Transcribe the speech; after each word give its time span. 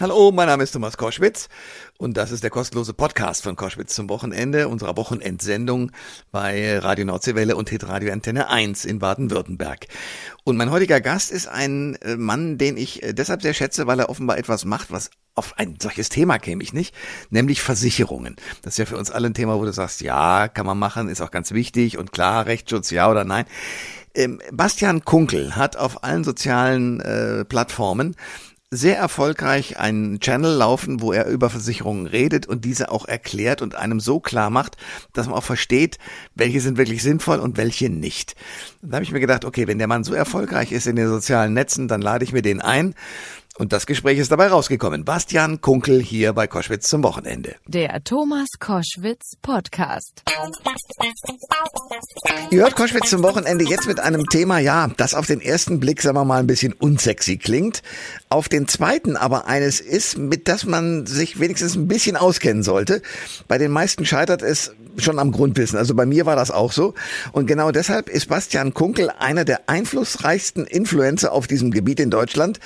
Hallo, 0.00 0.30
mein 0.30 0.46
Name 0.46 0.62
ist 0.62 0.70
Thomas 0.70 0.96
Koschwitz 0.96 1.48
und 1.96 2.16
das 2.16 2.30
ist 2.30 2.44
der 2.44 2.50
kostenlose 2.50 2.94
Podcast 2.94 3.42
von 3.42 3.56
Koschwitz 3.56 3.96
zum 3.96 4.08
Wochenende, 4.08 4.68
unserer 4.68 4.96
Wochenendsendung 4.96 5.90
bei 6.30 6.78
Radio 6.78 7.04
Nordseewelle 7.04 7.56
und 7.56 7.68
Hitradio 7.68 8.12
Antenne 8.12 8.48
1 8.48 8.84
in 8.84 9.00
Baden-Württemberg. 9.00 9.88
Und 10.44 10.56
mein 10.56 10.70
heutiger 10.70 11.00
Gast 11.00 11.32
ist 11.32 11.48
ein 11.48 11.96
äh, 11.96 12.14
Mann, 12.14 12.58
den 12.58 12.76
ich 12.76 13.02
äh, 13.02 13.12
deshalb 13.12 13.42
sehr 13.42 13.54
schätze, 13.54 13.88
weil 13.88 13.98
er 13.98 14.08
offenbar 14.08 14.38
etwas 14.38 14.64
macht, 14.64 14.92
was 14.92 15.10
auf 15.34 15.58
ein 15.58 15.78
solches 15.82 16.10
Thema 16.10 16.38
käme 16.38 16.62
ich 16.62 16.72
nicht, 16.72 16.94
nämlich 17.30 17.60
Versicherungen. 17.60 18.36
Das 18.62 18.74
ist 18.74 18.78
ja 18.78 18.86
für 18.86 18.98
uns 18.98 19.10
alle 19.10 19.26
ein 19.26 19.34
Thema, 19.34 19.58
wo 19.58 19.64
du 19.64 19.72
sagst, 19.72 20.00
ja, 20.00 20.46
kann 20.46 20.64
man 20.64 20.78
machen, 20.78 21.08
ist 21.08 21.20
auch 21.20 21.32
ganz 21.32 21.50
wichtig 21.50 21.98
und 21.98 22.12
klar, 22.12 22.46
Rechtsschutz, 22.46 22.90
ja 22.90 23.10
oder 23.10 23.24
nein. 23.24 23.46
Ähm, 24.14 24.40
Bastian 24.52 25.04
Kunkel 25.04 25.54
hat 25.56 25.76
auf 25.76 26.02
allen 26.04 26.24
sozialen 26.24 27.00
äh, 27.00 27.44
Plattformen 27.44 28.16
sehr 28.70 28.98
erfolgreich 28.98 29.78
einen 29.78 30.20
Channel 30.20 30.54
laufen, 30.54 31.00
wo 31.00 31.12
er 31.12 31.26
über 31.26 31.48
Versicherungen 31.48 32.06
redet 32.06 32.46
und 32.46 32.66
diese 32.66 32.90
auch 32.90 33.06
erklärt 33.06 33.62
und 33.62 33.74
einem 33.74 33.98
so 33.98 34.20
klar 34.20 34.50
macht, 34.50 34.76
dass 35.14 35.26
man 35.26 35.36
auch 35.36 35.44
versteht, 35.44 35.98
welche 36.34 36.60
sind 36.60 36.76
wirklich 36.76 37.02
sinnvoll 37.02 37.38
und 37.38 37.56
welche 37.56 37.88
nicht. 37.88 38.36
Da 38.82 38.96
habe 38.96 39.04
ich 39.04 39.12
mir 39.12 39.20
gedacht, 39.20 39.46
okay, 39.46 39.66
wenn 39.66 39.78
der 39.78 39.86
Mann 39.86 40.04
so 40.04 40.12
erfolgreich 40.12 40.72
ist 40.72 40.86
in 40.86 40.96
den 40.96 41.08
sozialen 41.08 41.54
Netzen, 41.54 41.88
dann 41.88 42.02
lade 42.02 42.24
ich 42.24 42.32
mir 42.32 42.42
den 42.42 42.60
ein 42.60 42.94
und 43.58 43.72
das 43.72 43.86
Gespräch 43.86 44.18
ist 44.18 44.30
dabei 44.30 44.46
rausgekommen. 44.46 45.04
Bastian 45.04 45.60
Kunkel 45.60 46.00
hier 46.00 46.32
bei 46.32 46.46
Koschwitz 46.46 46.88
zum 46.88 47.02
Wochenende. 47.02 47.56
Der 47.66 48.02
Thomas 48.04 48.48
Koschwitz 48.58 49.32
Podcast. 49.42 50.22
Ihr 52.50 52.60
hört 52.60 52.76
Koschwitz 52.76 53.10
zum 53.10 53.22
Wochenende 53.22 53.64
jetzt 53.64 53.86
mit 53.86 54.00
einem 54.00 54.26
Thema, 54.26 54.58
ja, 54.58 54.88
das 54.96 55.14
auf 55.14 55.26
den 55.26 55.40
ersten 55.40 55.80
Blick, 55.80 56.00
sagen 56.00 56.16
wir 56.16 56.24
mal, 56.24 56.38
ein 56.38 56.46
bisschen 56.46 56.72
unsexy 56.72 57.36
klingt. 57.36 57.82
Auf 58.28 58.48
den 58.48 58.68
zweiten 58.68 59.16
aber 59.16 59.46
eines 59.46 59.80
ist, 59.80 60.16
mit 60.16 60.48
das 60.48 60.64
man 60.64 61.06
sich 61.06 61.40
wenigstens 61.40 61.74
ein 61.74 61.88
bisschen 61.88 62.16
auskennen 62.16 62.62
sollte. 62.62 63.02
Bei 63.48 63.58
den 63.58 63.72
meisten 63.72 64.06
scheitert 64.06 64.42
es 64.42 64.72
schon 64.96 65.18
am 65.18 65.32
Grundwissen. 65.32 65.78
Also 65.78 65.94
bei 65.94 66.06
mir 66.06 66.26
war 66.26 66.36
das 66.36 66.50
auch 66.50 66.72
so. 66.72 66.94
Und 67.32 67.46
genau 67.46 67.70
deshalb 67.70 68.08
ist 68.08 68.28
Bastian 68.28 68.74
Kunkel 68.74 69.10
einer 69.10 69.44
der 69.44 69.68
einflussreichsten 69.68 70.66
Influencer 70.66 71.32
auf 71.32 71.46
diesem 71.46 71.70
Gebiet 71.70 72.00
in 72.00 72.10
Deutschland, 72.10 72.60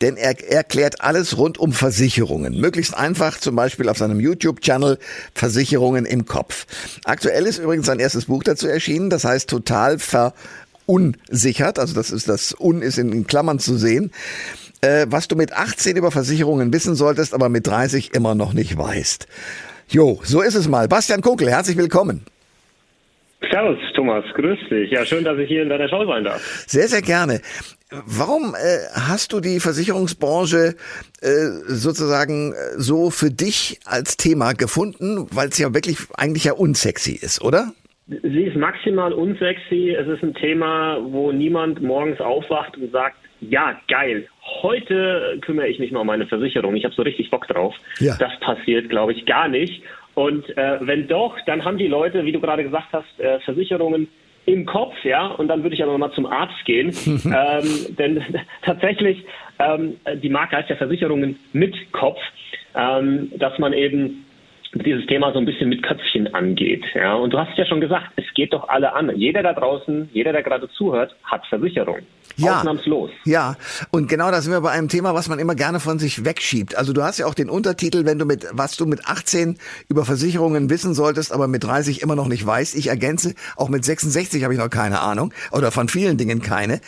denn 0.00 0.16
er 0.16 0.50
erklärt 0.50 1.00
alles 1.00 1.36
rund 1.36 1.58
um 1.58 1.72
Versicherungen. 1.72 2.60
Möglichst 2.60 2.96
einfach, 2.96 3.38
zum 3.38 3.56
Beispiel 3.56 3.88
auf 3.88 3.98
seinem 3.98 4.20
YouTube-Channel 4.20 4.98
Versicherungen 5.34 6.06
im 6.06 6.26
Kopf. 6.26 6.66
Aktuell 7.04 7.46
ist 7.46 7.58
übrigens 7.58 7.86
sein 7.86 7.98
erstes 7.98 8.26
Buch 8.26 8.42
dazu 8.42 8.66
erschienen, 8.66 9.10
das 9.10 9.24
heißt 9.24 9.48
Total 9.48 9.98
verunsichert. 9.98 11.78
Also 11.78 11.94
das 11.94 12.10
ist 12.10 12.28
das 12.28 12.54
Un 12.58 12.82
ist 12.82 12.98
in 12.98 13.26
Klammern 13.26 13.58
zu 13.58 13.76
sehen 13.76 14.10
äh, 14.80 15.06
was 15.08 15.28
du 15.28 15.36
mit 15.36 15.52
18 15.52 15.96
über 15.96 16.10
Versicherungen 16.10 16.72
wissen 16.72 16.94
solltest, 16.94 17.34
aber 17.34 17.48
mit 17.48 17.66
30 17.66 18.14
immer 18.14 18.34
noch 18.34 18.52
nicht 18.52 18.76
weißt. 18.76 19.26
Jo, 19.88 20.18
so 20.24 20.42
ist 20.42 20.56
es 20.56 20.68
mal. 20.68 20.88
Bastian 20.88 21.20
Kunkel, 21.20 21.48
herzlich 21.48 21.76
willkommen. 21.76 22.24
Servus, 23.52 23.78
Thomas, 23.94 24.24
grüß 24.34 24.58
dich. 24.68 24.90
Ja, 24.90 25.06
schön, 25.06 25.22
dass 25.22 25.38
ich 25.38 25.46
hier 25.46 25.62
in 25.62 25.68
deiner 25.68 25.88
Show 25.88 26.04
sein 26.06 26.24
darf. 26.24 26.64
Sehr, 26.66 26.88
sehr 26.88 27.02
gerne. 27.02 27.40
Warum 27.90 28.56
äh, 28.56 28.78
hast 28.92 29.32
du 29.32 29.38
die 29.38 29.60
Versicherungsbranche 29.60 30.74
äh, 31.20 31.28
sozusagen 31.66 32.52
äh, 32.52 32.56
so 32.78 33.10
für 33.10 33.30
dich 33.30 33.78
als 33.84 34.16
Thema 34.16 34.54
gefunden, 34.54 35.28
weil 35.30 35.48
es 35.48 35.58
ja 35.58 35.72
wirklich 35.72 35.98
eigentlich 36.16 36.44
ja 36.44 36.54
unsexy 36.54 37.12
ist, 37.12 37.40
oder? 37.40 37.72
Sie 38.08 38.42
ist 38.42 38.56
maximal 38.56 39.12
unsexy. 39.12 39.90
Es 39.90 40.08
ist 40.08 40.24
ein 40.24 40.34
Thema, 40.34 40.98
wo 41.00 41.30
niemand 41.30 41.80
morgens 41.80 42.20
aufwacht 42.20 42.76
und 42.76 42.90
sagt, 42.90 43.16
ja, 43.40 43.78
geil, 43.88 44.28
heute 44.62 45.38
kümmere 45.42 45.68
ich 45.68 45.78
mich 45.78 45.92
mal 45.92 46.00
um 46.00 46.06
meine 46.06 46.26
Versicherung. 46.26 46.74
Ich 46.76 46.84
habe 46.84 46.94
so 46.94 47.02
richtig 47.02 47.30
Bock 47.30 47.46
drauf. 47.46 47.74
Ja. 47.98 48.16
Das 48.18 48.38
passiert, 48.40 48.88
glaube 48.88 49.12
ich, 49.12 49.26
gar 49.26 49.48
nicht. 49.48 49.82
Und 50.14 50.48
äh, 50.56 50.78
wenn 50.80 51.06
doch, 51.08 51.36
dann 51.46 51.64
haben 51.64 51.76
die 51.76 51.88
Leute, 51.88 52.24
wie 52.24 52.32
du 52.32 52.40
gerade 52.40 52.62
gesagt 52.62 52.88
hast, 52.92 53.20
äh, 53.20 53.38
Versicherungen 53.40 54.08
im 54.46 54.64
Kopf, 54.64 54.94
ja, 55.04 55.26
und 55.26 55.48
dann 55.48 55.62
würde 55.62 55.74
ich 55.74 55.82
aber 55.82 55.98
mal 55.98 56.12
zum 56.12 56.24
Arzt 56.24 56.64
gehen. 56.64 56.88
ähm, 57.06 57.96
denn 57.98 58.24
tatsächlich, 58.62 59.24
ähm, 59.58 59.96
die 60.22 60.30
Marke 60.30 60.56
heißt 60.56 60.70
ja 60.70 60.76
Versicherungen 60.76 61.38
mit 61.52 61.74
Kopf, 61.92 62.20
ähm, 62.74 63.30
dass 63.36 63.58
man 63.58 63.72
eben 63.72 64.24
dieses 64.72 65.06
Thema 65.06 65.32
so 65.32 65.38
ein 65.38 65.46
bisschen 65.46 65.68
mit 65.68 65.82
Köpfchen 65.82 66.34
angeht. 66.34 66.84
Ja, 66.94 67.14
und 67.14 67.32
du 67.32 67.38
hast 67.38 67.56
ja 67.56 67.66
schon 67.66 67.80
gesagt, 67.80 68.12
es 68.16 68.24
geht 68.34 68.52
doch 68.52 68.68
alle 68.68 68.94
an. 68.94 69.12
Jeder 69.16 69.42
da 69.42 69.52
draußen, 69.52 70.10
jeder, 70.12 70.32
der 70.32 70.42
gerade 70.42 70.68
zuhört, 70.70 71.14
hat 71.24 71.46
Versicherung. 71.46 71.98
Ja, 72.36 72.58
Ausnahmslos. 72.58 73.10
Ja, 73.24 73.56
und 73.90 74.08
genau 74.08 74.30
da 74.30 74.40
sind 74.40 74.52
wir 74.52 74.60
bei 74.60 74.70
einem 74.70 74.88
Thema, 74.88 75.14
was 75.14 75.28
man 75.28 75.38
immer 75.38 75.54
gerne 75.54 75.80
von 75.80 75.98
sich 75.98 76.24
wegschiebt. 76.24 76.76
Also 76.76 76.92
du 76.92 77.02
hast 77.02 77.18
ja 77.18 77.26
auch 77.26 77.34
den 77.34 77.48
Untertitel, 77.48 78.04
wenn 78.04 78.18
du 78.18 78.26
mit, 78.26 78.46
was 78.52 78.76
du 78.76 78.86
mit 78.86 79.06
18 79.06 79.56
über 79.88 80.04
Versicherungen 80.04 80.68
wissen 80.68 80.94
solltest, 80.94 81.32
aber 81.32 81.48
mit 81.48 81.64
30 81.64 82.02
immer 82.02 82.14
noch 82.14 82.28
nicht 82.28 82.46
weißt. 82.46 82.76
Ich 82.76 82.88
ergänze, 82.88 83.34
auch 83.56 83.68
mit 83.68 83.84
66 83.84 84.44
habe 84.44 84.52
ich 84.52 84.60
noch 84.60 84.70
keine 84.70 85.00
Ahnung 85.00 85.32
oder 85.50 85.70
von 85.70 85.88
vielen 85.88 86.18
Dingen 86.18 86.42
keine. 86.42 86.80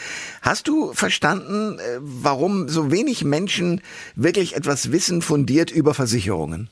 Hast 0.43 0.69
du 0.69 0.93
verstanden, 0.93 1.79
äh, 1.79 1.99
warum 2.01 2.69
so 2.69 2.93
wenig 2.93 3.25
Menschen 3.25 3.81
wirklich 4.17 4.55
etwas 4.55 4.93
wissen 4.93 5.23
fundiert 5.23 5.71
über 5.71 5.95
Versicherungen? 5.95 6.69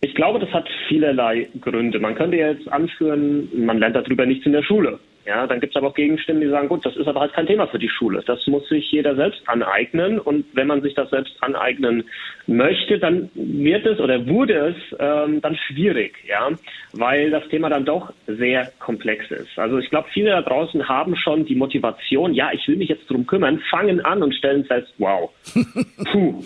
Ich 0.00 0.14
glaube, 0.14 0.38
das 0.38 0.50
hat 0.50 0.66
vielerlei 0.88 1.48
Gründe. 1.60 2.00
Man 2.00 2.14
könnte 2.14 2.36
jetzt 2.36 2.66
anführen, 2.68 3.48
man 3.54 3.78
lernt 3.78 3.96
darüber 3.96 4.24
nichts 4.24 4.46
in 4.46 4.52
der 4.52 4.62
Schule. 4.62 4.98
Ja, 5.30 5.46
dann 5.46 5.60
gibt 5.60 5.76
es 5.76 5.76
aber 5.76 5.86
auch 5.86 5.94
Gegenstimmen, 5.94 6.40
die 6.40 6.48
sagen, 6.48 6.66
gut, 6.66 6.84
das 6.84 6.96
ist 6.96 7.06
aber 7.06 7.20
halt 7.20 7.32
kein 7.32 7.46
Thema 7.46 7.68
für 7.68 7.78
die 7.78 7.88
Schule. 7.88 8.20
Das 8.26 8.44
muss 8.48 8.68
sich 8.68 8.90
jeder 8.90 9.14
selbst 9.14 9.40
aneignen. 9.46 10.18
Und 10.18 10.44
wenn 10.54 10.66
man 10.66 10.82
sich 10.82 10.94
das 10.94 11.08
selbst 11.10 11.40
aneignen 11.40 12.02
möchte, 12.48 12.98
dann 12.98 13.30
wird 13.34 13.86
es 13.86 14.00
oder 14.00 14.26
wurde 14.26 14.74
es 14.74 14.96
ähm, 14.98 15.40
dann 15.40 15.54
schwierig, 15.54 16.16
ja, 16.26 16.48
weil 16.94 17.30
das 17.30 17.46
Thema 17.46 17.68
dann 17.68 17.84
doch 17.84 18.12
sehr 18.26 18.72
komplex 18.80 19.30
ist. 19.30 19.56
Also 19.56 19.78
ich 19.78 19.88
glaube, 19.88 20.08
viele 20.12 20.30
da 20.30 20.42
draußen 20.42 20.88
haben 20.88 21.14
schon 21.14 21.44
die 21.44 21.54
Motivation, 21.54 22.34
ja, 22.34 22.50
ich 22.52 22.66
will 22.66 22.74
mich 22.74 22.88
jetzt 22.88 23.08
drum 23.08 23.24
kümmern, 23.24 23.60
fangen 23.70 24.04
an 24.04 24.24
und 24.24 24.34
stellen 24.34 24.64
fest, 24.64 24.92
wow, 24.98 25.30
puh. 26.10 26.42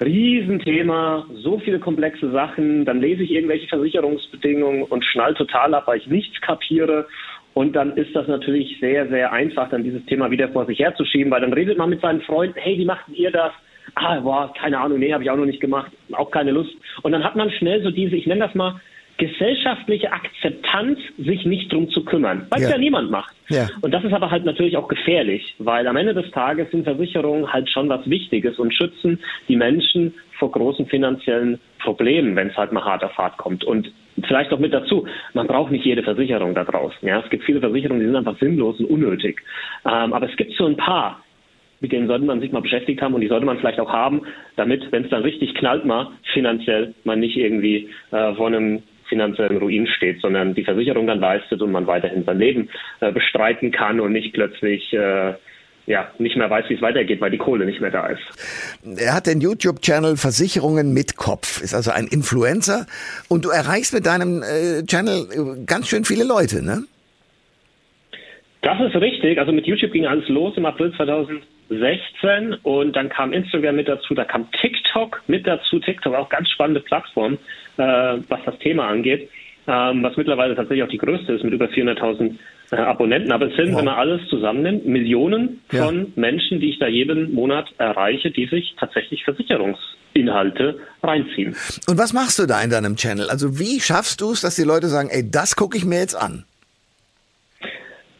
Riesenthema, 0.00 1.26
so 1.42 1.58
viele 1.58 1.80
komplexe 1.80 2.30
Sachen. 2.30 2.84
Dann 2.84 3.00
lese 3.00 3.24
ich 3.24 3.32
irgendwelche 3.32 3.66
Versicherungsbedingungen 3.66 4.84
und 4.84 5.04
schnall 5.04 5.34
total 5.34 5.74
ab, 5.74 5.88
weil 5.88 5.98
ich 5.98 6.06
nichts 6.06 6.40
kapiere. 6.40 7.08
Und 7.58 7.74
dann 7.74 7.96
ist 7.96 8.14
das 8.14 8.28
natürlich 8.28 8.78
sehr, 8.78 9.08
sehr 9.08 9.32
einfach, 9.32 9.68
dann 9.68 9.82
dieses 9.82 10.06
Thema 10.06 10.30
wieder 10.30 10.48
vor 10.50 10.64
sich 10.66 10.78
herzuschieben, 10.78 11.32
weil 11.32 11.40
dann 11.40 11.52
redet 11.52 11.76
man 11.76 11.90
mit 11.90 12.00
seinen 12.00 12.20
Freunden, 12.20 12.54
hey, 12.56 12.78
wie 12.78 12.84
macht 12.84 13.08
ihr 13.08 13.32
das? 13.32 13.50
Ah, 13.96 14.20
boah, 14.20 14.54
keine 14.56 14.78
Ahnung, 14.78 15.00
nee, 15.00 15.12
habe 15.12 15.24
ich 15.24 15.30
auch 15.30 15.36
noch 15.36 15.44
nicht 15.44 15.60
gemacht, 15.60 15.90
auch 16.12 16.30
keine 16.30 16.52
Lust. 16.52 16.70
Und 17.02 17.10
dann 17.10 17.24
hat 17.24 17.34
man 17.34 17.50
schnell 17.50 17.82
so 17.82 17.90
diese, 17.90 18.14
ich 18.14 18.28
nenne 18.28 18.46
das 18.46 18.54
mal, 18.54 18.80
gesellschaftliche 19.16 20.12
Akzeptanz, 20.12 21.00
sich 21.18 21.44
nicht 21.46 21.72
drum 21.72 21.90
zu 21.90 22.04
kümmern, 22.04 22.46
weil 22.50 22.60
es 22.60 22.68
ja. 22.68 22.76
ja 22.76 22.78
niemand 22.78 23.10
macht. 23.10 23.34
Ja. 23.48 23.66
Und 23.80 23.92
das 23.92 24.04
ist 24.04 24.12
aber 24.12 24.30
halt 24.30 24.44
natürlich 24.44 24.76
auch 24.76 24.86
gefährlich, 24.86 25.56
weil 25.58 25.88
am 25.88 25.96
Ende 25.96 26.14
des 26.14 26.30
Tages 26.30 26.70
sind 26.70 26.84
Versicherungen 26.84 27.52
halt 27.52 27.68
schon 27.68 27.88
was 27.88 28.08
Wichtiges 28.08 28.56
und 28.60 28.72
schützen 28.72 29.18
die 29.48 29.56
Menschen 29.56 30.14
vor 30.38 30.50
großen 30.50 30.86
finanziellen 30.86 31.60
Problemen, 31.80 32.36
wenn 32.36 32.48
es 32.48 32.56
halt 32.56 32.72
mal 32.72 32.84
hart 32.84 33.04
auf 33.04 33.12
Fahrt 33.12 33.36
kommt. 33.36 33.64
Und 33.64 33.92
vielleicht 34.26 34.50
noch 34.50 34.58
mit 34.58 34.72
dazu, 34.72 35.06
man 35.34 35.46
braucht 35.46 35.72
nicht 35.72 35.84
jede 35.84 36.02
Versicherung 36.02 36.54
da 36.54 36.64
draußen. 36.64 37.06
Ja, 37.06 37.20
es 37.20 37.30
gibt 37.30 37.44
viele 37.44 37.60
Versicherungen, 37.60 38.00
die 38.00 38.06
sind 38.06 38.16
einfach 38.16 38.38
sinnlos 38.38 38.78
und 38.80 38.86
unnötig. 38.86 39.40
Ähm, 39.84 40.12
aber 40.12 40.28
es 40.28 40.36
gibt 40.36 40.52
so 40.54 40.66
ein 40.66 40.76
paar, 40.76 41.22
mit 41.80 41.92
denen 41.92 42.08
sollte 42.08 42.24
man 42.24 42.40
sich 42.40 42.52
mal 42.52 42.62
beschäftigt 42.62 43.00
haben 43.00 43.14
und 43.14 43.20
die 43.20 43.28
sollte 43.28 43.46
man 43.46 43.58
vielleicht 43.58 43.80
auch 43.80 43.92
haben, 43.92 44.22
damit, 44.56 44.90
wenn 44.90 45.04
es 45.04 45.10
dann 45.10 45.22
richtig 45.22 45.54
knallt 45.54 45.84
mal, 45.84 46.10
finanziell 46.32 46.94
man 47.04 47.20
nicht 47.20 47.36
irgendwie 47.36 47.88
äh, 48.10 48.34
von 48.34 48.54
einem 48.54 48.82
finanziellen 49.08 49.56
Ruin 49.56 49.86
steht, 49.86 50.20
sondern 50.20 50.54
die 50.54 50.64
Versicherung 50.64 51.06
dann 51.06 51.20
leistet 51.20 51.62
und 51.62 51.72
man 51.72 51.86
weiterhin 51.86 52.24
sein 52.24 52.38
Leben 52.38 52.68
äh, 53.00 53.10
bestreiten 53.10 53.70
kann 53.70 54.00
und 54.00 54.12
nicht 54.12 54.34
plötzlich 54.34 54.92
äh, 54.92 55.34
ja, 55.88 56.10
nicht 56.18 56.36
mehr 56.36 56.50
weiß, 56.50 56.66
wie 56.68 56.74
es 56.74 56.82
weitergeht, 56.82 57.20
weil 57.20 57.30
die 57.30 57.38
Kohle 57.38 57.64
nicht 57.64 57.80
mehr 57.80 57.90
da 57.90 58.06
ist. 58.08 58.20
Er 59.00 59.14
hat 59.14 59.26
den 59.26 59.40
YouTube-Channel 59.40 60.18
Versicherungen 60.18 60.92
mit 60.92 61.16
Kopf, 61.16 61.62
ist 61.62 61.74
also 61.74 61.90
ein 61.90 62.06
Influencer 62.06 62.86
und 63.28 63.46
du 63.46 63.48
erreichst 63.48 63.94
mit 63.94 64.04
deinem 64.04 64.42
äh, 64.42 64.84
Channel 64.84 65.26
äh, 65.32 65.64
ganz 65.64 65.88
schön 65.88 66.04
viele 66.04 66.24
Leute, 66.24 66.62
ne? 66.62 66.84
Das 68.60 68.78
ist 68.80 68.94
richtig. 68.96 69.38
Also 69.38 69.52
mit 69.52 69.66
YouTube 69.66 69.92
ging 69.92 70.04
alles 70.04 70.28
los 70.28 70.56
im 70.56 70.66
April 70.66 70.92
2016 70.94 72.54
und 72.64 72.94
dann 72.94 73.08
kam 73.08 73.32
Instagram 73.32 73.76
mit 73.76 73.88
dazu, 73.88 74.14
da 74.14 74.24
kam 74.24 74.50
TikTok 74.60 75.22
mit 75.26 75.46
dazu. 75.46 75.78
TikTok 75.78 76.14
auch 76.14 76.28
ganz 76.28 76.50
spannende 76.50 76.80
Plattform, 76.80 77.38
äh, 77.78 78.18
was 78.28 78.40
das 78.44 78.58
Thema 78.58 78.88
angeht, 78.88 79.30
ähm, 79.68 80.02
was 80.02 80.16
mittlerweile 80.16 80.56
tatsächlich 80.56 80.82
auch 80.82 80.88
die 80.88 80.98
größte 80.98 81.34
ist 81.34 81.44
mit 81.44 81.52
über 81.52 81.66
400.000 81.66 82.34
äh, 82.70 82.76
Abonnenten. 82.76 83.30
Aber 83.32 83.48
es 83.48 83.56
sind, 83.56 83.72
wow. 83.72 83.78
wenn 83.78 83.84
man 83.84 83.94
alles 83.94 84.26
zusammennimmt, 84.28 84.86
Millionen 84.86 85.60
von 85.68 85.98
ja. 85.98 86.06
Menschen, 86.16 86.58
die 86.58 86.70
ich 86.70 86.78
da 86.78 86.88
jeden 86.88 87.34
Monat 87.34 87.68
erreiche, 87.76 88.30
die 88.30 88.46
sich 88.46 88.74
tatsächlich 88.80 89.24
Versicherungsinhalte 89.24 90.78
reinziehen. 91.02 91.54
Und 91.86 91.98
was 91.98 92.14
machst 92.14 92.38
du 92.38 92.46
da 92.46 92.62
in 92.62 92.70
deinem 92.70 92.96
Channel? 92.96 93.28
Also 93.28 93.58
wie 93.58 93.78
schaffst 93.80 94.22
du 94.22 94.32
es, 94.32 94.40
dass 94.40 94.56
die 94.56 94.64
Leute 94.64 94.88
sagen, 94.88 95.10
ey, 95.12 95.30
das 95.30 95.54
gucke 95.54 95.76
ich 95.76 95.84
mir 95.84 95.98
jetzt 95.98 96.16
an? 96.16 96.44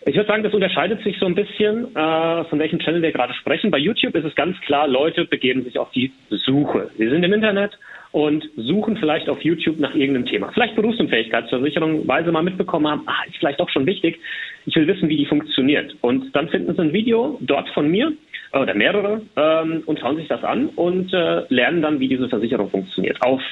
Ich 0.08 0.16
würde 0.16 0.26
sagen, 0.26 0.42
das 0.42 0.54
unterscheidet 0.54 1.02
sich 1.04 1.18
so 1.18 1.26
ein 1.26 1.34
bisschen, 1.34 1.94
äh, 1.94 2.44
von 2.44 2.58
welchem 2.58 2.78
Channel 2.78 3.02
wir 3.02 3.12
gerade 3.12 3.34
sprechen. 3.34 3.70
Bei 3.70 3.76
YouTube 3.76 4.14
ist 4.14 4.24
es 4.24 4.34
ganz 4.34 4.58
klar, 4.62 4.88
Leute 4.88 5.26
begeben 5.26 5.64
sich 5.64 5.78
auf 5.78 5.90
die 5.90 6.12
Suche. 6.30 6.90
Sie 6.96 7.10
sind 7.10 7.22
im 7.24 7.32
Internet 7.34 7.78
und 8.12 8.48
suchen 8.56 8.96
vielleicht 8.96 9.28
auf 9.28 9.42
YouTube 9.42 9.78
nach 9.78 9.94
irgendeinem 9.94 10.24
Thema. 10.24 10.50
Vielleicht 10.54 10.76
Berufsunfähigkeitsversicherung, 10.76 12.08
weil 12.08 12.24
sie 12.24 12.32
mal 12.32 12.42
mitbekommen 12.42 12.88
haben, 12.88 13.02
ah, 13.04 13.22
ist 13.28 13.36
vielleicht 13.36 13.60
doch 13.60 13.68
schon 13.68 13.84
wichtig. 13.84 14.18
Ich 14.64 14.74
will 14.76 14.86
wissen, 14.86 15.10
wie 15.10 15.18
die 15.18 15.26
funktioniert. 15.26 15.94
Und 16.00 16.34
dann 16.34 16.48
finden 16.48 16.74
sie 16.74 16.80
ein 16.80 16.94
Video 16.94 17.38
dort 17.42 17.68
von 17.74 17.86
mir 17.90 18.10
oder 18.54 18.72
mehrere 18.72 19.20
ähm, 19.36 19.82
und 19.84 20.00
schauen 20.00 20.16
sich 20.16 20.28
das 20.28 20.42
an 20.42 20.68
und 20.68 21.12
äh, 21.12 21.42
lernen 21.50 21.82
dann, 21.82 22.00
wie 22.00 22.08
diese 22.08 22.30
Versicherung 22.30 22.70
funktioniert. 22.70 23.20
Auf 23.20 23.42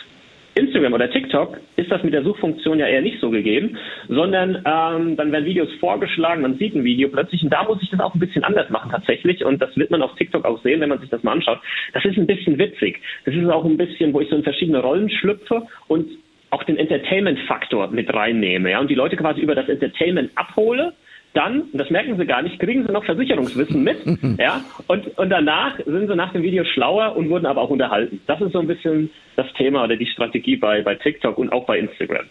Instagram 0.56 0.94
oder 0.94 1.10
TikTok 1.10 1.58
ist 1.76 1.90
das 1.90 2.02
mit 2.02 2.14
der 2.14 2.22
Suchfunktion 2.22 2.78
ja 2.78 2.86
eher 2.86 3.02
nicht 3.02 3.20
so 3.20 3.30
gegeben, 3.30 3.76
sondern 4.08 4.56
ähm, 4.56 5.16
dann 5.16 5.30
werden 5.30 5.44
Videos 5.44 5.68
vorgeschlagen, 5.80 6.42
man 6.42 6.56
sieht 6.56 6.74
ein 6.74 6.82
Video 6.82 7.08
plötzlich 7.08 7.42
und 7.42 7.52
da 7.52 7.64
muss 7.64 7.82
ich 7.82 7.90
das 7.90 8.00
auch 8.00 8.14
ein 8.14 8.20
bisschen 8.20 8.42
anders 8.42 8.70
machen 8.70 8.90
tatsächlich 8.90 9.44
und 9.44 9.60
das 9.60 9.76
wird 9.76 9.90
man 9.90 10.02
auf 10.02 10.14
TikTok 10.16 10.44
auch 10.44 10.62
sehen, 10.62 10.80
wenn 10.80 10.88
man 10.88 11.00
sich 11.00 11.10
das 11.10 11.22
mal 11.22 11.32
anschaut. 11.32 11.60
Das 11.92 12.04
ist 12.04 12.16
ein 12.16 12.26
bisschen 12.26 12.58
witzig. 12.58 13.00
Das 13.24 13.34
ist 13.34 13.48
auch 13.48 13.64
ein 13.64 13.76
bisschen, 13.76 14.12
wo 14.12 14.20
ich 14.20 14.30
so 14.30 14.36
in 14.36 14.42
verschiedene 14.42 14.80
Rollen 14.80 15.10
schlüpfe 15.10 15.66
und 15.88 16.08
auch 16.50 16.62
den 16.62 16.78
Entertainment-Faktor 16.78 17.88
mit 17.88 18.12
reinnehme 18.12 18.70
ja, 18.70 18.80
und 18.80 18.88
die 18.88 18.94
Leute 18.94 19.16
quasi 19.16 19.40
über 19.40 19.54
das 19.54 19.68
Entertainment 19.68 20.30
abhole 20.36 20.94
dann, 21.36 21.62
und 21.62 21.78
das 21.78 21.90
merken 21.90 22.16
sie 22.16 22.26
gar 22.26 22.42
nicht, 22.42 22.58
kriegen 22.58 22.86
sie 22.86 22.92
noch 22.92 23.04
Versicherungswissen 23.04 23.82
mit, 23.82 23.98
ja, 24.38 24.64
und, 24.86 25.18
und 25.18 25.30
danach 25.30 25.76
sind 25.84 26.08
sie 26.08 26.16
nach 26.16 26.32
dem 26.32 26.42
Video 26.42 26.64
schlauer 26.64 27.16
und 27.16 27.28
wurden 27.28 27.46
aber 27.46 27.60
auch 27.60 27.70
unterhalten. 27.70 28.20
Das 28.26 28.40
ist 28.40 28.52
so 28.52 28.60
ein 28.60 28.66
bisschen 28.66 29.10
das 29.36 29.46
Thema 29.54 29.84
oder 29.84 29.96
die 29.96 30.06
Strategie 30.06 30.56
bei, 30.56 30.82
bei 30.82 30.94
TikTok 30.94 31.36
und 31.38 31.52
auch 31.52 31.66
bei 31.66 31.78
Instagram. 31.78 32.26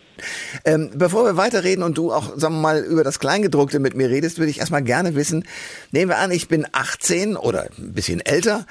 Ähm, 0.63 0.91
bevor 0.95 1.25
wir 1.25 1.37
weiterreden 1.37 1.83
und 1.83 1.97
du 1.97 2.11
auch, 2.11 2.35
sagen 2.35 2.55
wir 2.55 2.61
mal, 2.61 2.79
über 2.83 3.03
das 3.03 3.19
Kleingedruckte 3.19 3.79
mit 3.79 3.95
mir 3.95 4.09
redest, 4.09 4.37
würde 4.37 4.49
ich 4.49 4.59
erstmal 4.59 4.83
gerne 4.83 5.15
wissen, 5.15 5.45
nehmen 5.91 6.09
wir 6.09 6.17
an, 6.17 6.31
ich 6.31 6.47
bin 6.47 6.65
18 6.71 7.35
oder 7.35 7.67
ein 7.77 7.93
bisschen 7.93 8.21
älter 8.21 8.65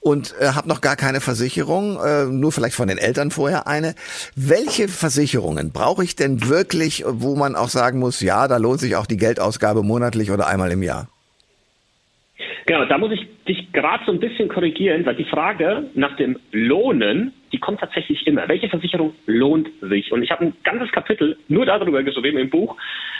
und 0.00 0.34
äh, 0.40 0.48
habe 0.48 0.68
noch 0.68 0.80
gar 0.80 0.96
keine 0.96 1.20
Versicherung, 1.20 1.98
äh, 2.02 2.24
nur 2.24 2.52
vielleicht 2.52 2.74
von 2.74 2.88
den 2.88 2.98
Eltern 2.98 3.30
vorher 3.30 3.66
eine. 3.66 3.94
Welche 4.34 4.88
Versicherungen 4.88 5.72
brauche 5.72 6.04
ich 6.04 6.16
denn 6.16 6.48
wirklich, 6.48 7.04
wo 7.06 7.36
man 7.36 7.56
auch 7.56 7.68
sagen 7.68 7.98
muss, 7.98 8.20
ja, 8.20 8.48
da 8.48 8.56
lohnt 8.56 8.80
sich 8.80 8.96
auch 8.96 9.06
die 9.06 9.16
Geldausgabe 9.16 9.82
monatlich 9.82 10.30
oder 10.30 10.46
einmal 10.46 10.70
im 10.70 10.82
Jahr? 10.82 11.08
Genau, 12.66 12.84
da 12.84 12.98
muss 12.98 13.12
ich 13.12 13.26
gerade 13.72 14.04
so 14.04 14.12
ein 14.12 14.20
bisschen 14.20 14.48
korrigieren, 14.48 15.04
weil 15.06 15.14
die 15.14 15.24
Frage 15.24 15.90
nach 15.94 16.16
dem 16.16 16.38
Lohnen, 16.52 17.32
die 17.52 17.58
kommt 17.58 17.80
tatsächlich 17.80 18.26
immer. 18.26 18.48
Welche 18.48 18.68
Versicherung 18.68 19.14
lohnt 19.26 19.68
sich? 19.80 20.12
Und 20.12 20.22
ich 20.22 20.30
habe 20.30 20.46
ein 20.46 20.52
ganzes 20.62 20.90
Kapitel 20.92 21.36
nur 21.48 21.66
darüber 21.66 22.02
geschrieben 22.02 22.38
im 22.38 22.50
Buch, 22.50 22.76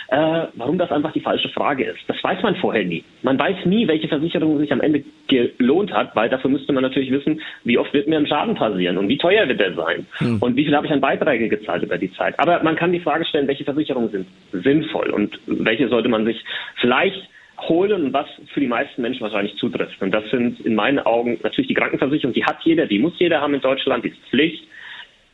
äh, 0.09 0.47
warum 0.55 0.79
das 0.79 0.91
einfach 0.91 1.13
die 1.13 1.21
falsche 1.21 1.49
Frage 1.51 1.85
ist. 1.85 2.01
Das 2.09 2.23
weiß 2.23 2.43
man 2.43 2.57
vorher 2.57 2.85
nie. 2.85 3.05
Man 3.23 3.39
weiß 3.39 3.65
nie, 3.67 3.87
welche 3.87 4.09
Versicherung 4.09 4.59
sich 4.59 4.73
am 4.73 4.81
Ende 4.81 5.05
gelohnt 5.29 5.93
hat, 5.93 6.15
weil 6.17 6.29
dafür 6.29 6.51
müsste 6.51 6.73
man 6.73 6.83
natürlich 6.83 7.11
wissen, 7.11 7.41
wie 7.65 7.79
oft 7.79 7.93
wird 7.93 8.09
mir 8.09 8.19
ein 8.19 8.27
Schaden 8.27 8.55
passieren 8.55 8.99
und 8.99 9.09
wie 9.09 9.19
teuer 9.19 9.49
wird 9.49 9.61
der 9.61 9.75
sein 9.75 10.07
hm. 10.19 10.39
und 10.41 10.57
wie 10.57 10.65
viel 10.65 10.77
habe 10.77 10.87
ich 10.87 10.93
an 10.93 11.01
Beiträge 11.01 11.49
gezahlt 11.49 11.83
über 11.83 11.99
die 11.99 12.13
Zeit. 12.13 12.39
Aber 12.39 12.63
man 12.63 12.77
kann 12.77 12.93
die 12.93 13.01
Frage 13.01 13.25
stellen, 13.25 13.49
welche 13.49 13.65
Versicherungen 13.65 14.11
sind 14.11 14.27
sinnvoll 14.53 15.11
und 15.11 15.39
welche 15.47 15.89
sollte 15.89 16.09
man 16.09 16.25
sich 16.25 16.43
vielleicht 16.81 17.29
holen, 17.69 18.13
was 18.13 18.27
für 18.53 18.61
die 18.61 18.67
meisten 18.67 19.03
Menschen 19.03 19.23
wahrscheinlich 19.23 19.57
zutrifft. 19.57 20.01
Und 20.01 20.13
das 20.13 20.29
sind 20.31 20.61
in 20.61 20.75
meinen 20.75 20.99
Augen 20.99 21.39
natürlich 21.43 21.69
die 21.69 21.75
Krankenversicherung, 21.75 22.33
die 22.35 22.45
hat 22.45 22.59
jeder, 22.65 22.87
die 22.87 22.99
muss 22.99 23.19
jeder 23.19 23.41
haben 23.41 23.55
in 23.55 23.61
Deutschland, 23.61 24.05
die 24.05 24.11
ist 24.11 24.19
Pflicht. 24.31 24.65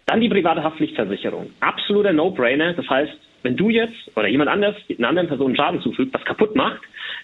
Dann 0.07 0.21
die 0.21 0.29
private 0.29 0.63
Haftpflichtversicherung. 0.63 1.51
Absoluter 1.61 2.13
No-Brainer. 2.13 2.75
Das 2.75 2.89
heißt, 2.89 3.19
wenn 3.43 3.57
du 3.57 3.71
jetzt 3.71 4.11
oder 4.17 4.29
jemand 4.29 4.51
anders 4.51 4.77
einer 4.97 5.09
anderen 5.09 5.29
Person 5.29 5.57
Schaden 5.57 5.81
zufügt, 5.81 6.15
was 6.15 6.25
kaputt 6.25 6.55
macht, 6.55 6.81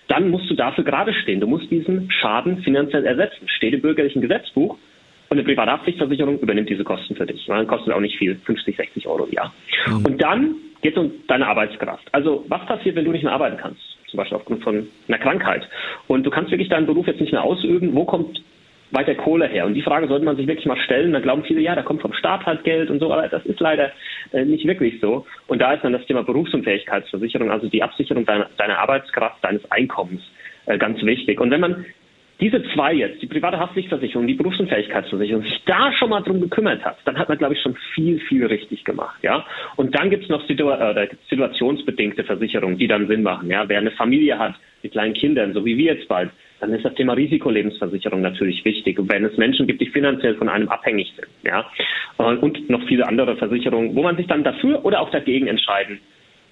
dann 0.08 0.30
musst 0.30 0.50
du 0.50 0.54
dafür 0.54 0.84
gerade 0.84 1.14
stehen. 1.14 1.40
Du 1.40 1.46
musst 1.46 1.70
diesen 1.70 2.10
Schaden 2.10 2.58
finanziell 2.62 3.06
ersetzen. 3.06 3.48
Steht 3.48 3.74
im 3.74 3.82
bürgerlichen 3.82 4.20
Gesetzbuch 4.20 4.76
und 5.28 5.38
eine 5.38 5.44
private 5.44 5.72
Haftpflichtversicherung 5.72 6.40
übernimmt 6.40 6.68
diese 6.68 6.84
Kosten 6.84 7.16
für 7.16 7.24
dich. 7.24 7.46
Dann 7.46 7.66
kostet 7.66 7.94
auch 7.94 8.00
nicht 8.00 8.18
viel, 8.18 8.36
50, 8.44 8.76
60 8.76 9.06
Euro 9.06 9.24
im 9.24 9.32
Jahr. 9.32 9.54
Mhm. 9.86 10.04
Und 10.04 10.22
dann 10.22 10.56
geht 10.82 10.96
es 10.96 10.98
um 10.98 11.10
deine 11.28 11.46
Arbeitskraft. 11.46 12.06
Also 12.12 12.44
was 12.48 12.66
passiert, 12.66 12.96
wenn 12.96 13.04
du 13.04 13.12
nicht 13.12 13.22
mehr 13.22 13.32
arbeiten 13.32 13.56
kannst? 13.56 13.91
Zum 14.12 14.18
Beispiel 14.18 14.36
aufgrund 14.36 14.62
von 14.62 14.86
einer 15.08 15.18
Krankheit. 15.18 15.68
Und 16.06 16.24
du 16.24 16.30
kannst 16.30 16.52
wirklich 16.52 16.68
deinen 16.68 16.86
Beruf 16.86 17.06
jetzt 17.06 17.20
nicht 17.20 17.32
mehr 17.32 17.42
ausüben. 17.42 17.94
Wo 17.94 18.04
kommt 18.04 18.40
weiter 18.92 19.14
Kohle 19.14 19.48
her? 19.48 19.66
Und 19.66 19.74
die 19.74 19.82
Frage 19.82 20.06
sollte 20.06 20.24
man 20.24 20.36
sich 20.36 20.46
wirklich 20.46 20.66
mal 20.66 20.76
stellen. 20.76 21.12
Da 21.12 21.20
glauben 21.20 21.44
viele, 21.44 21.60
ja, 21.60 21.74
da 21.74 21.82
kommt 21.82 22.02
vom 22.02 22.12
Staat 22.12 22.46
halt 22.46 22.62
Geld 22.62 22.90
und 22.90 23.00
so, 23.00 23.10
aber 23.10 23.26
das 23.26 23.44
ist 23.46 23.58
leider 23.58 23.90
äh, 24.32 24.44
nicht 24.44 24.66
wirklich 24.66 25.00
so. 25.00 25.26
Und 25.48 25.60
da 25.60 25.72
ist 25.72 25.82
dann 25.82 25.94
das 25.94 26.04
Thema 26.06 26.22
Berufsunfähigkeitsversicherung, 26.22 27.50
also 27.50 27.68
die 27.68 27.82
Absicherung 27.82 28.26
deiner, 28.26 28.48
deiner 28.58 28.78
Arbeitskraft, 28.78 29.42
deines 29.42 29.68
Einkommens, 29.72 30.20
äh, 30.66 30.76
ganz 30.76 31.02
wichtig. 31.02 31.40
Und 31.40 31.50
wenn 31.50 31.60
man 31.60 31.86
diese 32.42 32.60
zwei 32.74 32.92
jetzt, 32.92 33.22
die 33.22 33.28
private 33.28 33.58
Haftpflichtversicherung, 33.58 34.26
die 34.26 34.34
Berufsunfähigkeitsversicherung, 34.34 35.44
sich 35.44 35.62
da 35.64 35.92
schon 35.92 36.10
mal 36.10 36.22
drum 36.22 36.40
gekümmert 36.40 36.84
hat, 36.84 36.98
dann 37.04 37.16
hat 37.16 37.28
man, 37.28 37.38
glaube 37.38 37.54
ich, 37.54 37.62
schon 37.62 37.76
viel, 37.94 38.18
viel 38.18 38.44
richtig 38.46 38.84
gemacht. 38.84 39.16
Ja? 39.22 39.46
Und 39.76 39.94
dann 39.94 40.10
gibt 40.10 40.24
es 40.24 40.28
noch 40.28 40.44
situa 40.48 40.90
äh, 40.90 41.08
situationsbedingte 41.30 42.24
Versicherungen, 42.24 42.78
die 42.78 42.88
dann 42.88 43.06
Sinn 43.06 43.22
machen. 43.22 43.48
Ja? 43.48 43.68
Wer 43.68 43.78
eine 43.78 43.92
Familie 43.92 44.40
hat 44.40 44.56
mit 44.82 44.90
kleinen 44.90 45.14
Kindern, 45.14 45.54
so 45.54 45.64
wie 45.64 45.76
wir 45.76 45.94
jetzt 45.94 46.08
bald, 46.08 46.30
dann 46.58 46.72
ist 46.72 46.84
das 46.84 46.94
Thema 46.94 47.12
Risikolebensversicherung 47.12 48.20
natürlich 48.20 48.64
wichtig. 48.64 48.98
Wenn 49.00 49.24
es 49.24 49.36
Menschen 49.36 49.68
gibt, 49.68 49.80
die 49.80 49.86
finanziell 49.86 50.34
von 50.34 50.48
einem 50.48 50.68
abhängig 50.68 51.12
sind. 51.14 51.28
Ja? 51.44 51.70
Und 52.18 52.68
noch 52.68 52.82
viele 52.88 53.06
andere 53.06 53.36
Versicherungen, 53.36 53.94
wo 53.94 54.02
man 54.02 54.16
sich 54.16 54.26
dann 54.26 54.42
dafür 54.42 54.84
oder 54.84 55.00
auch 55.00 55.10
dagegen 55.10 55.46
entscheiden 55.46 56.00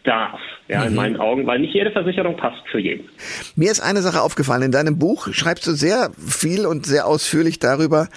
darf, 0.04 0.40
ja, 0.68 0.80
mhm. 0.80 0.86
in 0.86 0.94
meinen 0.94 1.16
Augen, 1.18 1.46
weil 1.46 1.58
nicht 1.58 1.74
jede 1.74 1.90
Versicherung 1.90 2.36
passt 2.36 2.62
für 2.70 2.78
jeden. 2.78 3.08
Mir 3.54 3.70
ist 3.70 3.80
eine 3.80 4.02
Sache 4.02 4.22
aufgefallen. 4.22 4.62
In 4.62 4.72
deinem 4.72 4.98
Buch 4.98 5.32
schreibst 5.32 5.66
du 5.66 5.72
sehr 5.72 6.10
viel 6.16 6.66
und 6.66 6.86
sehr 6.86 7.06
ausführlich 7.06 7.58
darüber, 7.58 8.08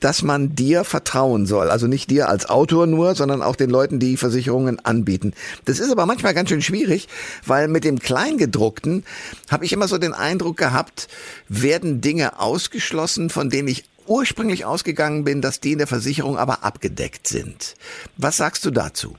dass 0.00 0.22
man 0.22 0.54
dir 0.54 0.84
vertrauen 0.84 1.46
soll. 1.46 1.70
Also 1.70 1.86
nicht 1.86 2.10
dir 2.10 2.28
als 2.28 2.48
Autor 2.48 2.86
nur, 2.86 3.14
sondern 3.14 3.42
auch 3.42 3.56
den 3.56 3.70
Leuten, 3.70 3.98
die 3.98 4.16
Versicherungen 4.16 4.84
anbieten. 4.84 5.32
Das 5.64 5.78
ist 5.78 5.90
aber 5.90 6.06
manchmal 6.06 6.34
ganz 6.34 6.48
schön 6.48 6.62
schwierig, 6.62 7.08
weil 7.46 7.68
mit 7.68 7.84
dem 7.84 7.98
Kleingedruckten 7.98 9.04
habe 9.50 9.64
ich 9.64 9.72
immer 9.72 9.88
so 9.88 9.98
den 9.98 10.12
Eindruck 10.12 10.56
gehabt, 10.56 11.08
werden 11.48 12.00
Dinge 12.00 12.38
ausgeschlossen, 12.38 13.30
von 13.30 13.50
denen 13.50 13.68
ich 13.68 13.84
ursprünglich 14.06 14.64
ausgegangen 14.64 15.24
bin, 15.24 15.40
dass 15.40 15.60
die 15.60 15.72
in 15.72 15.78
der 15.78 15.86
Versicherung 15.86 16.36
aber 16.36 16.64
abgedeckt 16.64 17.28
sind. 17.28 17.74
Was 18.16 18.36
sagst 18.38 18.64
du 18.66 18.70
dazu? 18.70 19.16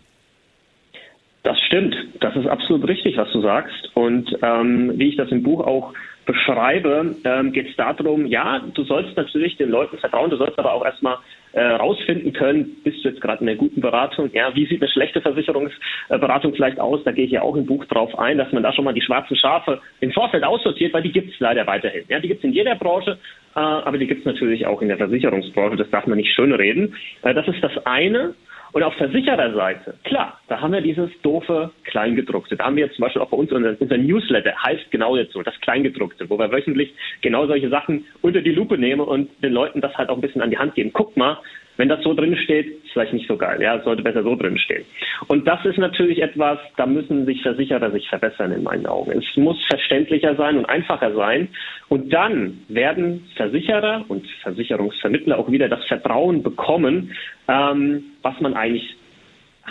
Das 1.43 1.57
stimmt. 1.67 1.95
Das 2.21 2.35
ist 2.35 2.47
absolut 2.47 2.87
richtig, 2.87 3.17
was 3.17 3.31
du 3.31 3.41
sagst. 3.41 3.91
Und 3.95 4.37
ähm, 4.43 4.93
wie 4.95 5.09
ich 5.09 5.17
das 5.17 5.31
im 5.31 5.41
Buch 5.41 5.65
auch 5.65 5.93
beschreibe, 6.25 7.15
ähm, 7.23 7.51
geht 7.51 7.69
es 7.69 7.75
darum, 7.75 8.27
ja, 8.27 8.61
du 8.73 8.83
sollst 8.83 9.17
natürlich 9.17 9.57
den 9.57 9.69
Leuten 9.69 9.97
vertrauen, 9.97 10.29
du 10.29 10.37
sollst 10.37 10.57
aber 10.59 10.71
auch 10.73 10.85
erstmal 10.85 11.17
äh, 11.53 12.31
können, 12.31 12.77
bist 12.83 13.03
du 13.03 13.09
jetzt 13.09 13.21
gerade 13.21 13.43
in 13.43 13.49
einer 13.49 13.57
guten 13.57 13.81
Beratung, 13.81 14.29
ja, 14.33 14.55
wie 14.55 14.67
sieht 14.67 14.81
eine 14.81 14.91
schlechte 14.91 15.19
Versicherungsberatung 15.19 16.53
vielleicht 16.53 16.79
aus, 16.79 17.03
da 17.03 17.11
gehe 17.11 17.25
ich 17.25 17.31
ja 17.31 17.41
auch 17.41 17.55
im 17.55 17.65
Buch 17.65 17.85
drauf 17.85 18.17
ein, 18.19 18.37
dass 18.37 18.51
man 18.51 18.61
da 18.61 18.71
schon 18.71 18.85
mal 18.85 18.93
die 18.93 19.01
schwarzen 19.01 19.35
Schafe 19.35 19.81
im 19.99 20.11
Vorfeld 20.11 20.43
aussortiert, 20.43 20.93
weil 20.93 21.01
die 21.01 21.11
gibt 21.11 21.33
es 21.33 21.39
leider 21.39 21.65
weiterhin. 21.65 22.03
Ja, 22.07 22.19
die 22.19 22.27
gibt 22.27 22.41
es 22.41 22.45
in 22.45 22.53
jeder 22.53 22.75
Branche, 22.75 23.17
äh, 23.55 23.59
aber 23.59 23.97
die 23.97 24.07
gibt 24.07 24.19
es 24.19 24.25
natürlich 24.25 24.67
auch 24.67 24.81
in 24.83 24.89
der 24.89 24.97
Versicherungsbranche, 24.97 25.77
das 25.77 25.89
darf 25.89 26.05
man 26.05 26.17
nicht 26.17 26.33
schönreden. 26.33 26.95
Äh, 27.23 27.33
das 27.33 27.47
ist 27.47 27.63
das 27.63 27.85
eine. 27.85 28.35
Und 28.73 28.83
auf 28.83 28.93
Versichererseite, 28.95 29.95
klar, 30.05 30.39
da 30.47 30.61
haben 30.61 30.71
wir 30.71 30.81
dieses 30.81 31.09
doofe 31.23 31.71
Kleingedruckte. 31.83 32.55
Da 32.55 32.65
haben 32.65 32.77
wir 32.77 32.85
jetzt 32.85 32.95
zum 32.95 33.03
Beispiel 33.03 33.21
auch 33.21 33.29
bei 33.29 33.37
uns 33.37 33.51
unser, 33.51 33.75
unser 33.79 33.97
Newsletter, 33.97 34.53
heißt 34.63 34.89
genau 34.91 35.17
jetzt 35.17 35.33
so, 35.33 35.41
das 35.41 35.59
Kleingedruckte, 35.59 36.29
wo 36.29 36.37
wir 36.39 36.51
wöchentlich 36.51 36.93
genau 37.21 37.47
solche 37.47 37.69
Sachen 37.69 38.05
unter 38.21 38.41
die 38.41 38.51
Lupe 38.51 38.77
nehmen 38.77 39.01
und 39.01 39.29
den 39.43 39.51
Leuten 39.51 39.81
das 39.81 39.93
halt 39.97 40.09
auch 40.09 40.15
ein 40.15 40.21
bisschen 40.21 40.41
an 40.41 40.51
die 40.51 40.57
Hand 40.57 40.75
geben. 40.75 40.91
Guck 40.93 41.17
mal, 41.17 41.37
wenn 41.77 41.89
das 41.89 42.03
so 42.03 42.13
drin 42.13 42.35
steht, 42.35 42.67
ist 42.67 42.91
vielleicht 42.93 43.13
nicht 43.13 43.27
so 43.27 43.37
geil. 43.37 43.61
Ja, 43.61 43.75
es 43.77 43.83
sollte 43.83 44.03
besser 44.03 44.23
so 44.23 44.35
drin 44.35 44.57
stehen. 44.57 44.85
Und 45.27 45.47
das 45.47 45.63
ist 45.65 45.77
natürlich 45.77 46.21
etwas, 46.21 46.59
da 46.77 46.85
müssen 46.85 47.25
sich 47.25 47.41
Versicherer 47.41 47.91
sich 47.91 48.07
verbessern 48.09 48.51
in 48.51 48.63
meinen 48.63 48.85
Augen. 48.85 49.11
Es 49.11 49.37
muss 49.37 49.57
verständlicher 49.67 50.35
sein 50.35 50.57
und 50.57 50.65
einfacher 50.65 51.13
sein. 51.13 51.49
Und 51.89 52.11
dann 52.13 52.59
werden 52.67 53.27
Versicherer 53.35 54.05
und 54.07 54.27
Versicherungsvermittler 54.43 55.37
auch 55.37 55.51
wieder 55.51 55.69
das 55.69 55.83
Vertrauen 55.85 56.43
bekommen, 56.43 57.15
ähm, 57.47 58.03
was 58.21 58.39
man 58.41 58.53
eigentlich 58.53 58.95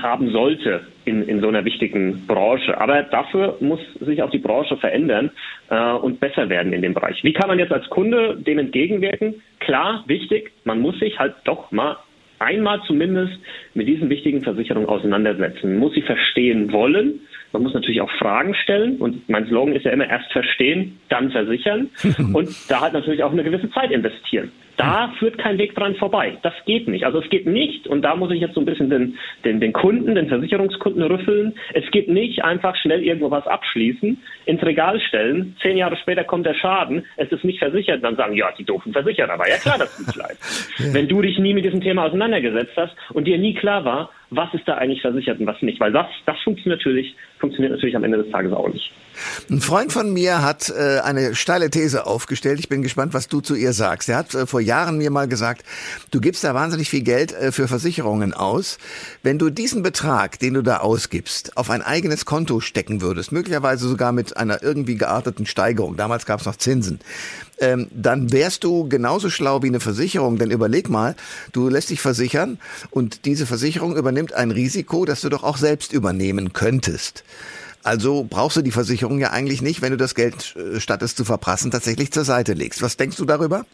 haben 0.03 0.31
sollte 0.31 0.83
in, 1.05 1.27
in 1.27 1.41
so 1.41 1.49
einer 1.49 1.65
wichtigen 1.65 2.27
Branche. 2.27 2.81
Aber 2.81 3.03
dafür 3.03 3.57
muss 3.61 3.81
sich 4.01 4.23
auch 4.23 4.31
die 4.31 4.39
Branche 4.39 4.77
verändern 4.77 5.31
äh, 5.69 5.93
und 5.93 6.21
besser 6.21 6.49
werden 6.49 6.73
in 6.73 6.83
dem 6.83 6.95
Bereich. 6.95 7.23
Wie 7.23 7.33
kann 7.33 7.49
man 7.49 7.59
jetzt 7.59 7.73
als 7.73 7.89
Kunde 7.91 8.37
dem 8.37 8.59
entgegenwirken? 8.59 9.43
Klar, 9.59 10.05
wichtig, 10.07 10.53
man 10.65 10.81
muss 10.81 10.99
sich 10.99 11.19
halt 11.19 11.35
doch 11.45 11.71
mal 11.71 11.97
einmal 12.39 12.81
zumindest 12.87 13.39
mit 13.75 13.87
diesen 13.87 14.11
wichtigen 14.11 14.43
Versicherungen 14.43 14.89
auseinandersetzen. 14.89 15.79
Muss 15.79 15.95
sie 15.95 16.03
verstehen 16.03 16.73
wollen. 16.73 17.21
Man 17.53 17.63
muss 17.63 17.75
natürlich 17.75 18.01
auch 18.01 18.11
Fragen 18.19 18.55
stellen. 18.55 18.99
Und 18.99 19.29
mein 19.29 19.47
Slogan 19.47 19.75
ist 19.75 19.85
ja 19.85 19.93
immer 19.93 20.09
erst 20.09 20.31
verstehen, 20.33 20.99
dann 21.09 21.31
versichern. 21.31 21.91
und 22.33 22.49
da 22.69 22.81
halt 22.81 22.93
natürlich 22.93 23.23
auch 23.23 23.33
eine 23.33 23.45
gewisse 23.45 23.71
Zeit 23.71 23.91
investieren. 23.91 24.51
Da 24.81 25.13
führt 25.19 25.37
kein 25.37 25.59
Weg 25.59 25.75
dran 25.75 25.95
vorbei. 25.97 26.39
Das 26.41 26.55
geht 26.65 26.89
nicht. 26.89 27.05
Also 27.05 27.21
es 27.21 27.29
geht 27.29 27.47
nicht, 27.47 27.87
und 27.87 28.01
da 28.01 28.17
muss 28.17 28.31
ich 28.31 28.41
jetzt 28.41 28.55
so 28.55 28.61
ein 28.61 28.65
bisschen 28.65 28.89
den, 28.89 29.19
den, 29.45 29.61
den 29.61 29.75
Kunden, 29.75 30.15
den 30.15 30.29
Versicherungskunden 30.29 31.03
rüffeln, 31.03 31.53
es 31.75 31.85
geht 31.91 32.09
nicht 32.09 32.43
einfach 32.43 32.75
schnell 32.77 33.05
irgendwo 33.05 33.31
was 33.31 33.47
abschließen, 33.47 34.17
ins 34.47 34.63
Regal 34.63 34.99
stellen, 35.01 35.55
zehn 35.61 35.77
Jahre 35.77 35.97
später 35.97 36.25
kommt 36.25 36.47
der 36.47 36.55
Schaden, 36.55 37.05
es 37.19 37.31
ist 37.31 37.45
nicht 37.45 37.59
versichert, 37.59 38.03
dann 38.03 38.17
sagen, 38.17 38.35
ja, 38.35 38.53
die 38.59 38.65
doofen 38.65 38.95
Versicherer, 38.95 39.39
war 39.39 39.49
ja 39.51 39.59
klar, 39.59 39.77
dass 39.77 39.99
es 39.99 40.07
nicht 40.07 40.17
leid. 40.17 40.39
Wenn 40.95 41.09
du 41.09 41.21
dich 41.21 41.39
nie 41.39 41.53
mit 41.53 41.67
diesem 41.67 41.83
Thema 41.83 42.07
auseinandergesetzt 42.07 42.73
hast 42.77 42.97
und 43.13 43.27
dir 43.27 43.37
nie 43.37 43.53
klar 43.53 43.85
war, 43.85 44.11
was 44.31 44.53
ist 44.55 44.67
da 44.67 44.75
eigentlich 44.75 45.03
versichert 45.03 45.41
und 45.41 45.47
was 45.47 45.61
nicht, 45.61 45.81
weil 45.81 45.93
das, 45.93 46.07
das 46.25 46.37
funktioniert 46.45 46.79
natürlich, 46.79 47.17
funktioniert 47.39 47.73
natürlich 47.73 47.97
am 47.97 48.05
Ende 48.05 48.23
des 48.23 48.31
Tages 48.31 48.53
auch 48.53 48.69
nicht. 48.69 48.93
Ein 49.51 49.61
Freund 49.61 49.93
von 49.93 50.13
mir 50.13 50.43
hat 50.43 50.71
äh, 50.71 51.01
eine 51.01 51.35
steile 51.35 51.69
These 51.69 52.07
aufgestellt. 52.07 52.61
Ich 52.61 52.69
bin 52.69 52.83
gespannt, 52.83 53.13
was 53.13 53.29
du 53.29 53.41
zu 53.41 53.55
ihr 53.55 53.73
sagst. 53.73 54.09
Er 54.09 54.17
hat 54.17 54.35
äh, 54.35 54.47
vor 54.47 54.61
Jahren 54.61 54.99
mir 54.99 55.11
mal 55.11 55.27
gesagt, 55.27 55.65
du 56.11 56.21
gibst 56.21 56.45
da 56.45 56.55
wahnsinnig 56.55 56.89
viel 56.89 57.03
Geld 57.03 57.33
äh, 57.33 57.51
für 57.51 57.67
Versicherungen 57.67 58.33
aus. 58.33 58.79
Wenn 59.23 59.39
du 59.39 59.51
diesen 59.51 59.83
Betrag, 59.83 60.39
den 60.39 60.55
du 60.55 60.63
da 60.63 60.79
ausgibst, 60.79 61.57
auf 61.57 61.71
ein 61.71 61.83
eigenes 61.83 62.25
Konto 62.25 62.61
stecken 62.61 63.03
würdest, 63.03 63.33
möglicherweise 63.33 63.89
sogar 63.89 64.13
mit 64.13 64.37
einer 64.37 64.63
irgendwie 64.63 64.97
gearteten 64.97 65.45
Steigerung, 65.45 65.97
damals 65.97 66.25
gab 66.25 66.41
es 66.41 66.47
noch 66.47 66.57
Zinsen, 66.57 67.01
ähm, 67.61 67.89
dann 67.93 68.33
wärst 68.33 68.65
du 68.65 68.89
genauso 68.89 69.31
schlau 69.31 69.63
wie 69.63 69.69
eine 69.69 69.81
Versicherung. 69.81 70.39
Denn 70.39 70.51
überleg 70.51 70.89
mal, 70.89 71.15
du 71.53 71.69
lässt 71.69 71.91
dich 71.91 72.01
versichern 72.01 72.59
und 72.91 73.25
diese 73.25 73.47
Versicherung 73.47 73.97
übernimmt 73.97 74.33
ein 74.33 74.51
Risiko, 74.51 75.05
das 75.05 75.21
du 75.21 75.29
doch 75.29 75.45
auch 75.45 75.57
selbst 75.57 75.93
übernehmen 75.93 76.53
könntest. 76.53 77.25
Also 77.83 78.27
brauchst 78.29 78.57
du 78.57 78.63
die 78.63 78.73
Versicherung 78.73 79.19
ja 79.21 79.31
eigentlich 79.31 79.63
nicht, 79.63 79.81
wenn 79.81 79.93
du 79.93 79.97
das 79.97 80.15
Geld, 80.15 80.55
äh, 80.57 80.81
statt 80.81 81.03
es 81.03 81.15
zu 81.15 81.25
verprassen, 81.25 81.71
tatsächlich 81.71 82.13
zur 82.13 82.25
Seite 82.25 82.53
legst. 82.53 82.83
Was 82.83 82.97
denkst 82.97 83.17
du 83.17 83.25
darüber? 83.25 83.65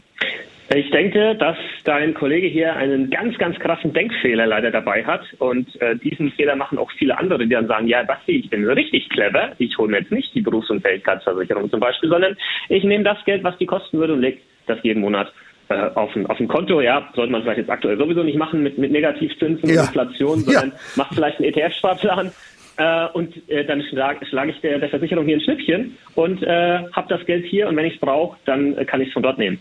Ich 0.74 0.90
denke, 0.90 1.36
dass 1.36 1.56
dein 1.84 2.12
Kollege 2.14 2.48
hier 2.48 2.74
einen 2.74 3.08
ganz, 3.08 3.38
ganz 3.38 3.56
krassen 3.60 3.92
Denkfehler 3.92 4.46
leider 4.46 4.72
dabei 4.72 5.04
hat. 5.04 5.22
Und 5.38 5.80
äh, 5.80 5.96
diesen 5.96 6.32
Fehler 6.32 6.56
machen 6.56 6.78
auch 6.78 6.90
viele 6.98 7.16
andere, 7.16 7.44
die 7.44 7.54
dann 7.54 7.68
sagen, 7.68 7.86
ja, 7.86 8.02
Basti, 8.02 8.32
ich 8.32 8.50
bin 8.50 8.68
richtig 8.68 9.08
clever. 9.10 9.52
Ich 9.58 9.78
hole 9.78 9.90
mir 9.90 10.00
jetzt 10.00 10.10
nicht 10.10 10.34
die 10.34 10.40
Berufs- 10.40 10.70
und 10.70 10.82
Fähigkeitsversicherung 10.82 11.70
zum 11.70 11.78
Beispiel, 11.78 12.10
sondern 12.10 12.36
ich 12.68 12.82
nehme 12.82 13.04
das 13.04 13.24
Geld, 13.24 13.44
was 13.44 13.56
die 13.58 13.66
kosten 13.66 13.98
würde 13.98 14.14
und 14.14 14.22
lege 14.22 14.38
das 14.66 14.78
jeden 14.82 15.02
Monat 15.02 15.32
äh, 15.68 15.90
auf, 15.94 16.14
ein, 16.16 16.26
auf 16.26 16.40
ein 16.40 16.48
Konto. 16.48 16.80
Ja, 16.80 17.10
sollte 17.14 17.30
man 17.30 17.42
vielleicht 17.42 17.58
jetzt 17.58 17.70
aktuell 17.70 17.96
sowieso 17.96 18.24
nicht 18.24 18.38
machen 18.38 18.64
mit, 18.64 18.76
mit 18.76 18.90
Negativzinsen 18.90 19.68
ja. 19.68 19.82
und 19.82 19.86
Inflation, 19.86 20.40
sondern 20.40 20.70
ja. 20.70 20.76
macht 20.96 21.14
vielleicht 21.14 21.38
einen 21.38 21.48
ETF-Sparplan 21.48 22.32
äh, 22.76 23.06
und 23.14 23.48
äh, 23.48 23.64
dann 23.64 23.82
schlage 23.82 24.24
schlag 24.26 24.48
ich 24.48 24.60
der, 24.60 24.78
der 24.78 24.88
Versicherung 24.88 25.24
hier 25.26 25.36
ein 25.36 25.40
Schnippchen 25.40 25.96
und 26.14 26.42
äh, 26.42 26.78
habe 26.92 27.08
das 27.08 27.24
Geld 27.26 27.44
hier 27.46 27.68
und 27.68 27.76
wenn 27.76 27.86
ich 27.86 27.94
es 27.94 28.00
brauche, 28.00 28.36
dann 28.44 28.76
äh, 28.76 28.84
kann 28.84 29.00
ich 29.00 29.08
es 29.08 29.14
von 29.14 29.22
dort 29.22 29.38
nehmen. 29.38 29.58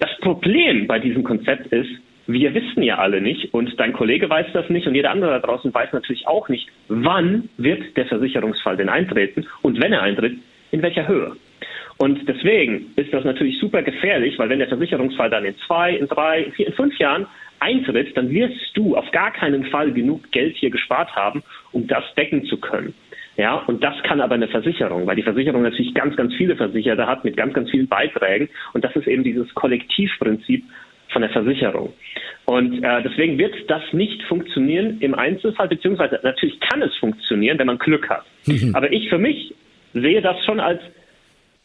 Das 0.00 0.10
Problem 0.20 0.86
bei 0.86 0.98
diesem 0.98 1.24
Konzept 1.24 1.66
ist, 1.68 1.90
wir 2.26 2.54
wissen 2.54 2.82
ja 2.82 2.98
alle 2.98 3.20
nicht 3.20 3.54
und 3.54 3.78
dein 3.78 3.92
Kollege 3.92 4.28
weiß 4.28 4.46
das 4.52 4.68
nicht 4.68 4.86
und 4.86 4.94
jeder 4.94 5.10
andere 5.10 5.30
da 5.30 5.38
draußen 5.38 5.72
weiß 5.72 5.92
natürlich 5.92 6.26
auch 6.26 6.48
nicht, 6.48 6.68
wann 6.88 7.48
wird 7.56 7.96
der 7.96 8.06
Versicherungsfall 8.06 8.76
denn 8.76 8.88
eintreten 8.88 9.46
und 9.62 9.80
wenn 9.80 9.92
er 9.92 10.02
eintritt, 10.02 10.36
in 10.72 10.82
welcher 10.82 11.06
Höhe. 11.06 11.36
Und 11.98 12.28
deswegen 12.28 12.92
ist 12.96 13.12
das 13.12 13.24
natürlich 13.24 13.58
super 13.58 13.82
gefährlich, 13.82 14.38
weil 14.38 14.48
wenn 14.48 14.58
der 14.58 14.68
Versicherungsfall 14.68 15.30
dann 15.30 15.44
in 15.44 15.56
zwei, 15.66 15.92
in 15.92 16.08
drei, 16.08 16.42
in 16.42 16.52
vier, 16.52 16.66
in 16.66 16.72
fünf 16.74 16.98
Jahren 16.98 17.26
eintritt, 17.60 18.16
dann 18.16 18.30
wirst 18.30 18.54
du 18.74 18.96
auf 18.96 19.10
gar 19.10 19.32
keinen 19.32 19.64
Fall 19.66 19.92
genug 19.92 20.30
Geld 20.32 20.56
hier 20.56 20.70
gespart 20.70 21.14
haben, 21.14 21.42
um 21.72 21.86
das 21.86 22.04
decken 22.16 22.44
zu 22.46 22.58
können. 22.58 22.94
Ja, 23.36 23.56
und 23.66 23.84
das 23.84 23.94
kann 24.02 24.20
aber 24.20 24.34
eine 24.34 24.48
Versicherung, 24.48 25.06
weil 25.06 25.16
die 25.16 25.22
Versicherung 25.22 25.62
natürlich 25.62 25.92
ganz, 25.92 26.16
ganz 26.16 26.34
viele 26.34 26.56
Versicherte 26.56 27.06
hat 27.06 27.24
mit 27.24 27.36
ganz, 27.36 27.52
ganz 27.52 27.70
vielen 27.70 27.86
Beiträgen. 27.86 28.48
Und 28.72 28.82
das 28.82 28.96
ist 28.96 29.06
eben 29.06 29.24
dieses 29.24 29.52
Kollektivprinzip 29.54 30.64
von 31.08 31.22
der 31.22 31.30
Versicherung. 31.30 31.92
Und 32.46 32.82
äh, 32.82 33.02
deswegen 33.02 33.38
wird 33.38 33.54
das 33.68 33.82
nicht 33.92 34.22
funktionieren 34.24 34.98
im 35.00 35.14
Einzelfall, 35.14 35.68
beziehungsweise 35.68 36.18
natürlich 36.22 36.58
kann 36.60 36.80
es 36.80 36.94
funktionieren, 36.96 37.58
wenn 37.58 37.66
man 37.66 37.78
Glück 37.78 38.08
hat. 38.08 38.24
Mhm. 38.46 38.74
Aber 38.74 38.90
ich 38.90 39.08
für 39.10 39.18
mich 39.18 39.54
sehe 39.92 40.22
das 40.22 40.42
schon 40.44 40.58
als 40.58 40.80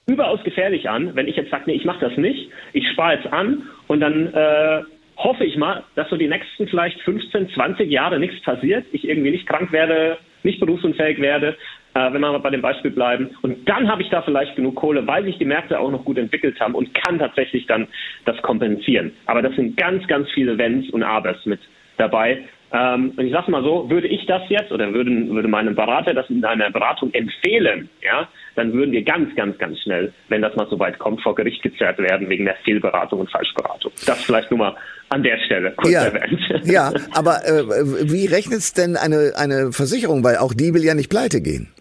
überaus 0.07 0.43
gefährlich 0.43 0.89
an, 0.89 1.15
wenn 1.15 1.27
ich 1.27 1.35
jetzt 1.35 1.51
sage, 1.51 1.63
nee, 1.67 1.73
ich 1.73 1.85
mache 1.85 2.01
das 2.01 2.17
nicht, 2.17 2.49
ich 2.73 2.87
spare 2.89 3.15
jetzt 3.15 3.31
an 3.31 3.63
und 3.87 4.01
dann 4.01 4.33
äh, 4.33 4.81
hoffe 5.23 5.45
ich 5.45 5.57
mal, 5.57 5.83
dass 5.95 6.09
so 6.09 6.17
die 6.17 6.27
nächsten 6.27 6.67
vielleicht 6.67 6.99
15, 7.01 7.49
20 7.49 7.89
Jahre 7.89 8.19
nichts 8.19 8.41
passiert, 8.41 8.85
ich 8.91 9.07
irgendwie 9.07 9.31
nicht 9.31 9.47
krank 9.47 9.71
werde, 9.71 10.17
nicht 10.43 10.59
berufsunfähig 10.59 11.19
werde, 11.19 11.57
äh, 11.93 12.11
wenn 12.11 12.21
wir 12.21 12.31
mal 12.31 12.39
bei 12.39 12.49
dem 12.49 12.61
Beispiel 12.61 12.91
bleiben. 12.91 13.29
Und 13.41 13.67
dann 13.67 13.89
habe 13.89 14.01
ich 14.01 14.09
da 14.09 14.21
vielleicht 14.21 14.55
genug 14.55 14.75
Kohle, 14.75 15.05
weil 15.05 15.23
sich 15.23 15.37
die 15.37 15.45
Märkte 15.45 15.79
auch 15.79 15.91
noch 15.91 16.05
gut 16.05 16.17
entwickelt 16.17 16.59
haben 16.59 16.75
und 16.75 16.93
kann 16.93 17.19
tatsächlich 17.19 17.65
dann 17.67 17.87
das 18.25 18.41
kompensieren. 18.41 19.11
Aber 19.25 19.41
das 19.41 19.55
sind 19.55 19.77
ganz, 19.77 20.07
ganz 20.07 20.29
viele 20.31 20.57
Wenns 20.57 20.89
und 20.89 21.03
Abers 21.03 21.45
mit 21.45 21.59
dabei. 21.97 22.43
Ähm, 22.73 23.11
und 23.17 23.25
ich 23.25 23.33
sage 23.33 23.51
mal 23.51 23.63
so, 23.63 23.89
würde 23.89 24.07
ich 24.07 24.25
das 24.27 24.43
jetzt 24.47 24.71
oder 24.71 24.93
würden, 24.93 25.29
würde 25.29 25.49
meinem 25.49 25.75
Berater 25.75 26.13
das 26.13 26.29
in 26.29 26.43
einer 26.45 26.71
Beratung 26.71 27.13
empfehlen, 27.13 27.89
ja, 28.01 28.29
dann 28.55 28.71
würden 28.71 28.93
wir 28.93 29.03
ganz, 29.03 29.35
ganz, 29.35 29.57
ganz 29.57 29.79
schnell, 29.79 30.13
wenn 30.29 30.41
das 30.41 30.55
mal 30.55 30.67
so 30.69 30.79
weit 30.79 30.97
kommt, 30.97 31.21
vor 31.21 31.35
Gericht 31.35 31.61
gezerrt 31.61 31.97
werden 31.99 32.29
wegen 32.29 32.45
der 32.45 32.55
Fehlberatung 32.63 33.19
und 33.19 33.31
Falschberatung. 33.31 33.91
Das 34.05 34.23
vielleicht 34.23 34.51
nur 34.51 34.59
mal 34.59 34.75
an 35.09 35.21
der 35.21 35.37
Stelle 35.39 35.71
kurz 35.75 35.91
ja, 35.91 36.03
erwähnt. 36.03 36.39
Ja, 36.63 36.93
aber 37.13 37.45
äh, 37.45 38.09
wie 38.09 38.25
rechnet 38.27 38.59
es 38.59 38.73
denn 38.73 38.95
eine, 38.95 39.33
eine 39.35 39.73
Versicherung? 39.73 40.23
Weil 40.23 40.37
auch 40.37 40.53
die 40.53 40.73
will 40.73 40.83
ja 40.83 40.93
nicht 40.93 41.09
pleite 41.09 41.41
gehen. 41.41 41.73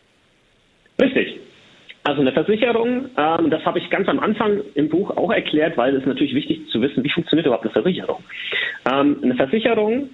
Richtig. 1.01 1.39
Also 2.03 2.23
eine 2.23 2.33
Versicherung, 2.33 3.11
ähm, 3.17 3.51
das 3.51 3.65
habe 3.65 3.79
ich 3.79 3.89
ganz 3.91 4.09
am 4.09 4.19
Anfang 4.19 4.63
im 4.75 4.89
Buch 4.89 5.11
auch 5.17 5.31
erklärt, 5.31 5.77
weil 5.77 5.95
es 5.95 6.05
natürlich 6.07 6.35
wichtig 6.35 6.67
zu 6.73 6.81
wissen, 6.81 7.05
wie 7.05 7.11
funktioniert 7.11 7.47
überhaupt 7.47 7.65
eine 7.65 7.73
Versicherung. 7.73 8.25
Ähm, 8.91 9.19
eine 9.23 9.35
Versicherung 9.37 10.09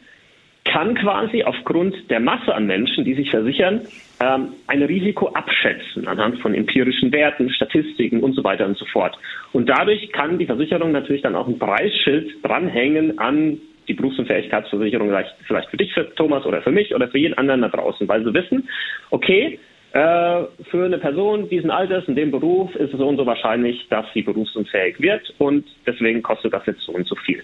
kann 0.67 0.95
quasi 0.95 1.43
aufgrund 1.43 2.11
der 2.11 2.21
Masse 2.21 2.55
an 2.55 2.67
Menschen, 2.67 3.05
die 3.05 3.15
sich 3.15 3.31
versichern, 3.31 3.83
ähm, 4.21 4.55
ein 4.67 4.83
Risiko 4.83 5.29
abschätzen 5.29 6.07
anhand 6.07 6.39
von 6.41 6.55
empirischen 6.55 7.13
Werten, 7.13 7.51
Statistiken 7.51 8.21
und 8.21 8.35
so 8.35 8.45
weiter 8.45 8.67
und 8.67 8.77
so 8.77 8.85
fort. 8.87 9.17
Und 9.53 9.69
dadurch 9.69 10.11
kann 10.13 10.39
die 10.39 10.47
Versicherung 10.47 10.93
natürlich 10.93 11.23
dann 11.23 11.37
auch 11.37 11.47
ein 11.47 11.59
Preisschild 11.59 12.43
dranhängen 12.43 13.19
an 13.19 13.59
die 13.89 13.95
Berufsunfähigkeitsversicherung, 13.95 15.13
vielleicht 15.47 15.71
für 15.71 15.77
dich, 15.77 15.93
für 15.93 16.13
Thomas 16.15 16.45
oder 16.45 16.61
für 16.63 16.73
mich 16.73 16.95
oder 16.95 17.09
für 17.09 17.19
jeden 17.19 17.35
anderen 17.39 17.63
da 17.63 17.69
draußen, 17.69 18.09
weil 18.09 18.25
sie 18.25 18.35
wissen, 18.35 18.69
okay, 19.11 19.59
äh, 19.93 20.45
für 20.71 20.85
eine 20.85 20.99
Person 20.99 21.49
diesen 21.49 21.71
Alters 21.71 22.07
in 22.07 22.17
dem 22.17 22.31
Beruf 22.31 22.75
ist 22.75 22.93
es 22.93 22.99
so 22.99 23.07
und 23.09 23.17
so 23.17 23.25
wahrscheinlich, 23.25 23.87
dass 23.89 24.05
sie 24.13 24.23
berufsunfähig 24.23 25.01
wird 25.01 25.33
und 25.39 25.65
deswegen 25.87 26.23
kostet 26.23 26.53
das 26.53 26.67
jetzt 26.67 26.83
so 26.83 26.93
und 26.93 27.07
so 27.07 27.15
viel. 27.15 27.43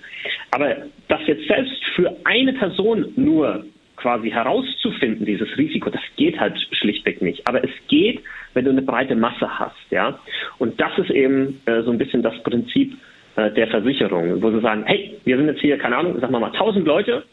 Aber 0.52 0.76
das 1.08 1.20
jetzt 1.26 1.46
selbst 1.48 1.82
für 1.96 2.14
eine 2.24 2.52
Person 2.52 3.12
nur 3.16 3.64
quasi 3.96 4.30
herauszufinden, 4.30 5.24
dieses 5.24 5.56
Risiko, 5.56 5.88
das 5.88 6.02
geht 6.16 6.38
halt 6.38 6.58
schlichtweg 6.72 7.22
nicht. 7.22 7.46
Aber 7.48 7.64
es 7.64 7.70
geht, 7.88 8.20
wenn 8.52 8.64
du 8.64 8.70
eine 8.70 8.82
breite 8.82 9.14
Masse 9.14 9.58
hast, 9.58 9.90
ja. 9.90 10.18
Und 10.58 10.78
das 10.80 10.96
ist 10.98 11.10
eben 11.10 11.60
äh, 11.66 11.82
so 11.82 11.90
ein 11.90 11.98
bisschen 11.98 12.22
das 12.22 12.34
Prinzip 12.42 12.94
äh, 13.36 13.50
der 13.52 13.68
Versicherung, 13.68 14.42
wo 14.42 14.50
sie 14.50 14.60
sagen, 14.60 14.84
hey, 14.84 15.18
wir 15.24 15.36
sind 15.38 15.46
jetzt 15.46 15.60
hier, 15.60 15.78
keine 15.78 15.96
Ahnung, 15.96 16.20
sagen 16.20 16.32
wir 16.32 16.40
mal, 16.40 16.52
tausend 16.52 16.86
Leute, 16.86 17.24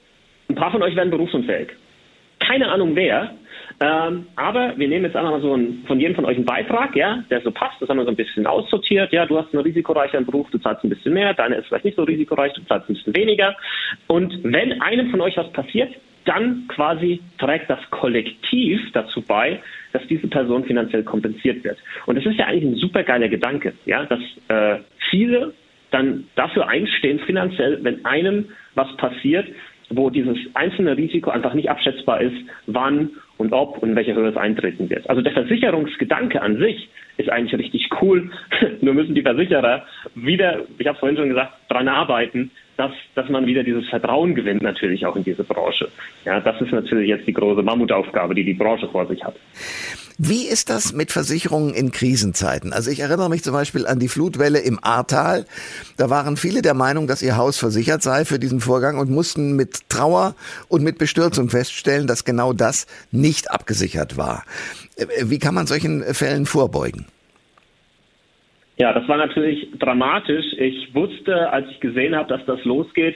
ein 0.48 0.56
paar 0.56 0.72
von 0.72 0.82
euch 0.82 0.96
werden 0.96 1.10
berufsunfähig. 1.10 1.70
Keine 2.40 2.70
Ahnung 2.70 2.96
wer, 2.96 3.36
ähm, 3.82 4.28
aber 4.36 4.78
wir 4.78 4.88
nehmen 4.88 5.06
jetzt 5.06 5.16
einfach 5.16 5.32
mal 5.32 5.42
so 5.42 5.54
ein, 5.54 5.84
von 5.88 6.00
jedem 6.00 6.16
von 6.16 6.26
euch 6.26 6.36
einen 6.36 6.46
Beitrag, 6.46 6.96
ja, 6.96 7.24
der 7.30 7.42
so 7.42 7.52
passt. 7.52 7.82
Das 7.82 7.88
haben 7.88 7.98
wir 7.98 8.04
so 8.04 8.10
ein 8.10 8.16
bisschen 8.16 8.46
aussortiert. 8.46 9.14
Ja, 9.14 9.26
du 9.26 9.38
hast 9.38 9.54
einen 9.54 9.64
risikoreicheren 9.64 10.26
Beruf, 10.26 10.50
du 10.52 10.58
zahlst 10.58 10.84
ein 10.84 10.90
bisschen 10.90 11.14
mehr. 11.14 11.34
Deine 11.34 11.56
ist 11.56 11.68
vielleicht 11.68 11.86
nicht 11.86 11.96
so 11.96 12.04
risikoreich, 12.04 12.52
du 12.54 12.62
zahlst 12.64 12.90
ein 12.90 12.96
bisschen 12.96 13.16
weniger. 13.16 13.56
Und 14.08 14.44
wenn 14.44 14.82
einem 14.82 15.10
von 15.12 15.22
euch 15.22 15.38
was 15.38 15.50
passiert, 15.54 15.94
dann 16.26 16.66
quasi 16.68 17.22
trägt 17.38 17.70
das 17.70 17.80
Kollektiv 17.90 18.82
dazu 18.92 19.22
bei, 19.22 19.62
dass 19.94 20.06
diese 20.08 20.28
Person 20.28 20.66
finanziell 20.66 21.04
kompensiert 21.04 21.64
wird. 21.64 21.78
Und 22.06 22.18
das 22.18 22.26
ist 22.26 22.38
ja 22.38 22.48
eigentlich 22.48 22.74
ein 22.74 22.76
super 22.76 23.04
geiler 23.04 23.30
Gedanke, 23.30 23.74
ja, 23.86 24.06
dass 24.06 24.20
äh, 24.50 24.80
viele 25.10 25.54
dann 25.92 26.26
dafür 26.36 26.68
einstehen 26.68 27.20
finanziell, 27.20 27.84
wenn 27.84 28.06
einem 28.06 28.50
was 28.76 28.96
passiert, 28.98 29.48
wo 29.90 30.10
dieses 30.10 30.38
einzelne 30.54 30.98
Risiko 30.98 31.32
einfach 31.32 31.54
nicht 31.54 31.70
abschätzbar 31.70 32.22
ist, 32.22 32.36
wann 32.68 33.10
und 33.40 33.54
ob 33.54 33.78
und 33.78 33.90
in 33.90 33.96
welcher 33.96 34.14
Höhe 34.14 34.30
es 34.30 34.38
eintreten 34.38 34.90
wird. 34.90 35.10
Also 35.10 35.22
der 35.22 35.32
Versicherungsgedanke 35.32 36.42
an 36.42 36.58
sich 36.58 36.90
ist 37.18 37.30
eigentlich 37.30 37.58
richtig 37.58 37.90
cool. 38.02 38.30
Nur 38.82 38.94
müssen 38.94 39.16
die 39.16 39.22
Versicherer 39.22 39.86
wieder, 40.14 40.66
ich 40.78 40.86
habe 40.86 41.00
vorhin 41.00 41.18
schon 41.18 41.30
gesagt, 41.30 41.54
dran 41.70 41.88
arbeiten, 41.88 42.52
dass, 42.80 42.92
dass 43.14 43.30
man 43.30 43.46
wieder 43.46 43.64
dieses 43.64 43.88
Vertrauen 43.90 44.36
gewinnt 44.36 44.62
natürlich 44.62 45.06
auch 45.06 45.18
in 45.18 45.26
diese 45.26 45.44
Branche. 45.44 45.90
Ja, 46.24 46.40
das 46.40 46.62
ist 46.62 46.72
natürlich 46.72 47.10
jetzt 47.10 47.28
die 47.28 47.34
große 47.34 47.62
Mammutaufgabe, 47.62 48.34
die 48.34 48.46
die 48.46 48.54
Branche 48.54 48.88
vor 48.88 49.06
sich 49.06 49.22
hat. 49.22 49.36
Wie 50.18 50.48
ist 50.48 50.70
das 50.70 50.94
mit 50.94 51.12
Versicherungen 51.12 51.74
in 51.74 51.92
Krisenzeiten? 51.92 52.72
Also 52.72 52.90
ich 52.90 53.02
erinnere 53.02 53.30
mich 53.30 53.44
zum 53.44 53.54
Beispiel 53.54 53.86
an 53.86 54.00
die 54.00 54.08
Flutwelle 54.08 54.60
im 54.60 54.80
Ahrtal. 54.82 55.46
Da 55.98 56.10
waren 56.10 56.38
viele 56.38 56.62
der 56.62 56.74
Meinung, 56.74 57.08
dass 57.08 57.22
ihr 57.22 57.36
Haus 57.36 57.58
versichert 57.58 58.02
sei 58.02 58.24
für 58.24 58.40
diesen 58.40 58.62
Vorgang 58.62 58.98
und 58.98 59.10
mussten 59.10 59.58
mit 59.58 59.90
Trauer 59.90 60.36
und 60.70 60.82
mit 60.82 60.98
Bestürzung 60.98 61.50
feststellen, 61.50 62.08
dass 62.08 62.24
genau 62.24 62.54
das 62.54 62.88
nicht 63.12 63.52
abgesichert 63.52 64.16
war. 64.16 64.46
Äh, 64.96 65.06
wie 65.24 65.40
kann 65.40 65.54
man 65.54 65.68
solchen 65.68 66.02
Fällen 66.14 66.46
vorbeugen? 66.46 67.06
Ja, 68.80 68.94
das 68.94 69.08
war 69.10 69.18
natürlich 69.18 69.68
dramatisch. 69.78 70.46
Ich 70.58 70.96
wusste, 70.96 71.52
als 71.52 71.70
ich 71.70 71.82
gesehen 71.82 72.16
habe, 72.16 72.30
dass 72.30 72.46
das 72.46 72.64
losgeht, 72.64 73.16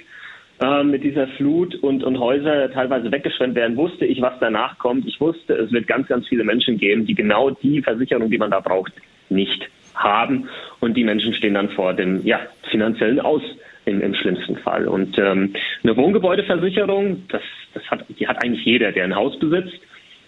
äh, 0.62 0.84
mit 0.84 1.06
dieser 1.06 1.28
Flut 1.30 1.74
und, 1.76 2.04
und 2.04 2.20
Häuser 2.20 2.70
teilweise 2.72 3.10
weggeschwemmt 3.10 3.56
werden, 3.56 3.78
wusste 3.78 4.06
ich, 4.06 4.22
was 4.22 4.34
danach 4.42 4.78
kommt. 4.78 5.08
Ich 5.08 5.22
wusste, 5.22 5.54
es 5.54 5.72
wird 5.72 5.88
ganz, 5.88 6.08
ganz 6.08 6.28
viele 6.28 6.44
Menschen 6.44 6.78
geben, 6.78 7.06
die 7.06 7.16
genau 7.16 7.50
die 7.50 7.82
Versicherung, 7.82 8.30
die 8.30 8.38
man 8.38 8.52
da 8.52 8.60
braucht, 8.60 8.92
nicht 9.30 9.70
haben. 9.96 10.50
Und 10.82 10.98
die 10.98 11.06
Menschen 11.06 11.34
stehen 11.34 11.54
dann 11.54 11.70
vor 11.70 11.94
dem 11.94 12.26
ja, 12.26 12.42
finanziellen 12.70 13.22
Aus 13.22 13.42
im, 13.86 14.02
im 14.02 14.14
schlimmsten 14.16 14.58
Fall. 14.58 14.88
Und 14.90 15.18
ähm, 15.18 15.54
eine 15.82 15.96
Wohngebäudeversicherung, 15.96 17.24
das, 17.30 17.42
das 17.74 17.84
hat, 17.90 18.06
die 18.20 18.28
hat 18.28 18.44
eigentlich 18.44 18.66
jeder, 18.66 18.92
der 18.92 19.06
ein 19.06 19.16
Haus 19.16 19.40
besitzt. 19.40 19.80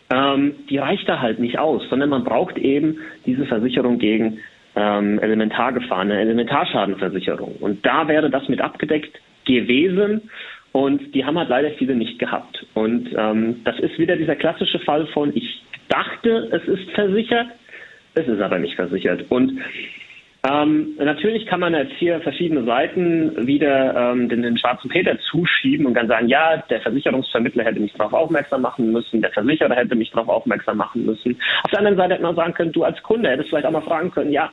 Ähm, 0.09 0.55
die 0.69 0.77
reicht 0.77 1.09
da 1.09 1.19
halt 1.19 1.39
nicht 1.39 1.59
aus, 1.59 1.83
sondern 1.89 2.09
man 2.09 2.23
braucht 2.23 2.57
eben 2.57 2.99
diese 3.25 3.45
Versicherung 3.45 3.99
gegen 3.99 4.39
ähm, 4.75 5.19
Elementargefahren, 5.19 6.11
eine 6.11 6.21
Elementarschadenversicherung. 6.21 7.55
Und 7.59 7.85
da 7.85 8.07
wäre 8.07 8.29
das 8.29 8.47
mit 8.49 8.61
abgedeckt 8.61 9.19
gewesen. 9.45 10.29
Und 10.71 11.15
die 11.15 11.23
haben 11.23 11.37
halt 11.37 11.49
leider 11.49 11.71
viele 11.71 11.95
nicht 11.95 12.19
gehabt. 12.19 12.65
Und 12.73 13.09
ähm, 13.17 13.61
das 13.63 13.79
ist 13.79 13.97
wieder 13.97 14.17
dieser 14.17 14.35
klassische 14.35 14.79
Fall 14.79 15.07
von, 15.07 15.31
ich 15.35 15.63
dachte, 15.87 16.49
es 16.51 16.67
ist 16.67 16.91
versichert, 16.91 17.47
es 18.15 18.27
ist 18.27 18.41
aber 18.41 18.59
nicht 18.59 18.75
versichert. 18.75 19.25
Und 19.29 19.57
ähm, 20.47 20.95
natürlich 20.97 21.45
kann 21.47 21.59
man 21.59 21.73
jetzt 21.73 21.93
hier 21.97 22.19
verschiedene 22.19 22.65
Seiten 22.65 23.47
wieder 23.47 24.11
ähm, 24.11 24.29
den, 24.29 24.41
den 24.41 24.57
schwarzen 24.57 24.89
Peter 24.89 25.17
zuschieben 25.31 25.85
und 25.85 25.93
kann 25.95 26.07
sagen, 26.07 26.27
ja, 26.27 26.57
der 26.69 26.81
Versicherungsvermittler 26.81 27.63
hätte 27.63 27.79
mich 27.79 27.93
darauf 27.93 28.13
aufmerksam 28.13 28.61
machen 28.61 28.91
müssen, 28.91 29.21
der 29.21 29.31
Versicherer 29.31 29.75
hätte 29.75 29.95
mich 29.95 30.11
darauf 30.11 30.29
aufmerksam 30.29 30.77
machen 30.77 31.05
müssen. 31.05 31.39
Auf 31.63 31.71
der 31.71 31.79
anderen 31.79 31.97
Seite 31.97 32.13
hätte 32.15 32.23
man 32.23 32.35
sagen 32.35 32.53
können, 32.53 32.73
du 32.73 32.83
als 32.83 33.01
Kunde 33.01 33.29
hättest 33.29 33.49
vielleicht 33.49 33.65
auch 33.65 33.71
mal 33.71 33.81
fragen 33.81 34.11
können, 34.11 34.31
ja, 34.31 34.51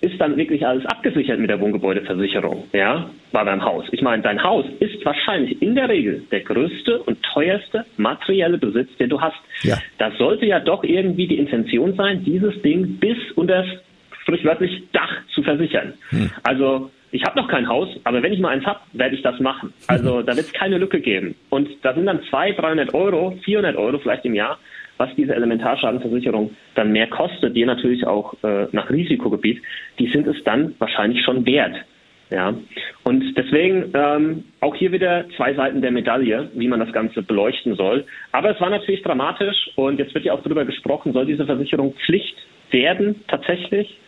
ist 0.00 0.20
dann 0.20 0.36
wirklich 0.36 0.64
alles 0.66 0.86
abgesichert 0.86 1.40
mit 1.40 1.50
der 1.50 1.60
Wohngebäudeversicherung, 1.60 2.64
ja, 2.72 3.10
bei 3.32 3.44
deinem 3.44 3.64
Haus. 3.64 3.84
Ich 3.90 4.02
meine, 4.02 4.22
dein 4.22 4.42
Haus 4.42 4.64
ist 4.78 5.04
wahrscheinlich 5.04 5.60
in 5.60 5.74
der 5.74 5.88
Regel 5.88 6.22
der 6.30 6.40
größte 6.40 7.02
und 7.02 7.22
teuerste 7.22 7.84
materielle 7.96 8.58
Besitz, 8.58 8.88
den 8.98 9.10
du 9.10 9.20
hast. 9.20 9.36
Ja. 9.62 9.76
Das 9.98 10.16
sollte 10.18 10.46
ja 10.46 10.60
doch 10.60 10.84
irgendwie 10.84 11.26
die 11.26 11.38
Intention 11.38 11.94
sein, 11.94 12.22
dieses 12.24 12.60
Ding 12.62 12.98
bis 12.98 13.18
unter 13.34 13.62
das 13.62 13.66
sprichwörtlich 14.22 14.84
Dach 14.92 15.10
zu 15.34 15.42
versichern. 15.42 15.94
Hm. 16.10 16.30
Also 16.42 16.90
ich 17.10 17.24
habe 17.24 17.40
noch 17.40 17.48
kein 17.48 17.66
Haus, 17.66 17.88
aber 18.04 18.22
wenn 18.22 18.32
ich 18.32 18.40
mal 18.40 18.50
eins 18.50 18.66
habe, 18.66 18.80
werde 18.92 19.14
ich 19.16 19.22
das 19.22 19.40
machen. 19.40 19.72
Also 19.86 20.22
da 20.22 20.36
wird 20.36 20.46
es 20.46 20.52
keine 20.52 20.78
Lücke 20.78 21.00
geben. 21.00 21.34
Und 21.48 21.68
da 21.82 21.94
sind 21.94 22.06
dann 22.06 22.22
200, 22.28 22.62
300 22.62 22.94
Euro, 22.94 23.38
400 23.44 23.76
Euro 23.76 23.98
vielleicht 23.98 24.26
im 24.26 24.34
Jahr, 24.34 24.58
was 24.98 25.14
diese 25.16 25.34
Elementarschadenversicherung 25.34 26.50
dann 26.74 26.92
mehr 26.92 27.06
kostet, 27.06 27.56
je 27.56 27.64
natürlich 27.64 28.06
auch 28.06 28.34
äh, 28.42 28.66
nach 28.72 28.90
Risikogebiet, 28.90 29.62
die 29.98 30.08
sind 30.08 30.26
es 30.26 30.36
dann 30.44 30.74
wahrscheinlich 30.78 31.24
schon 31.24 31.46
wert. 31.46 31.76
Ja, 32.30 32.52
und 33.04 33.24
deswegen 33.38 33.90
ähm, 33.94 34.44
auch 34.60 34.74
hier 34.74 34.92
wieder 34.92 35.24
zwei 35.36 35.54
Seiten 35.54 35.80
der 35.80 35.92
Medaille, 35.92 36.50
wie 36.52 36.68
man 36.68 36.78
das 36.78 36.92
Ganze 36.92 37.22
beleuchten 37.22 37.74
soll. 37.74 38.04
Aber 38.32 38.50
es 38.50 38.60
war 38.60 38.68
natürlich 38.68 39.02
dramatisch 39.02 39.70
und 39.76 39.98
jetzt 39.98 40.12
wird 40.12 40.26
ja 40.26 40.34
auch 40.34 40.42
darüber 40.42 40.66
gesprochen, 40.66 41.14
soll 41.14 41.24
diese 41.24 41.46
Versicherung 41.46 41.94
Pflicht 42.04 42.36
werden 42.72 43.24
tatsächlich, 43.28 43.98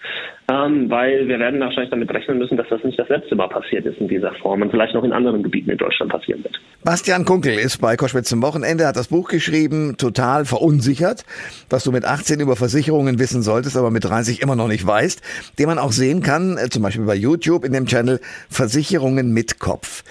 ähm, 0.50 0.90
weil 0.90 1.28
wir 1.28 1.38
werden 1.38 1.60
wahrscheinlich 1.60 1.90
damit 1.90 2.12
rechnen 2.12 2.38
müssen, 2.38 2.56
dass 2.56 2.68
das 2.68 2.82
nicht 2.82 2.98
das 2.98 3.08
letzte 3.08 3.34
Mal 3.36 3.48
passiert 3.48 3.86
ist 3.86 3.98
in 3.98 4.08
dieser 4.08 4.32
Form 4.34 4.62
und 4.62 4.70
vielleicht 4.70 4.94
noch 4.94 5.04
in 5.04 5.12
anderen 5.12 5.42
Gebieten 5.42 5.70
in 5.70 5.78
Deutschland 5.78 6.10
passieren 6.10 6.42
wird. 6.42 6.60
Bastian 6.82 7.24
Kunkel 7.24 7.58
ist 7.58 7.78
bei 7.78 7.96
Koschwitz 7.96 8.28
zum 8.28 8.42
Wochenende, 8.42 8.86
hat 8.86 8.96
das 8.96 9.08
Buch 9.08 9.28
geschrieben, 9.28 9.96
total 9.98 10.44
verunsichert, 10.44 11.24
was 11.68 11.84
du 11.84 11.92
mit 11.92 12.04
18 12.04 12.40
über 12.40 12.56
Versicherungen 12.56 13.18
wissen 13.18 13.42
solltest, 13.42 13.76
aber 13.76 13.90
mit 13.90 14.04
30 14.04 14.42
immer 14.42 14.56
noch 14.56 14.68
nicht 14.68 14.86
weißt, 14.86 15.22
den 15.58 15.66
man 15.66 15.78
auch 15.78 15.92
sehen 15.92 16.22
kann, 16.22 16.56
äh, 16.56 16.68
zum 16.70 16.82
Beispiel 16.82 17.04
bei 17.04 17.14
YouTube 17.14 17.64
in 17.64 17.72
dem 17.72 17.86
Channel 17.86 18.20
Versicherungen 18.48 19.32
mit 19.32 19.58
Kopf. 19.58 20.02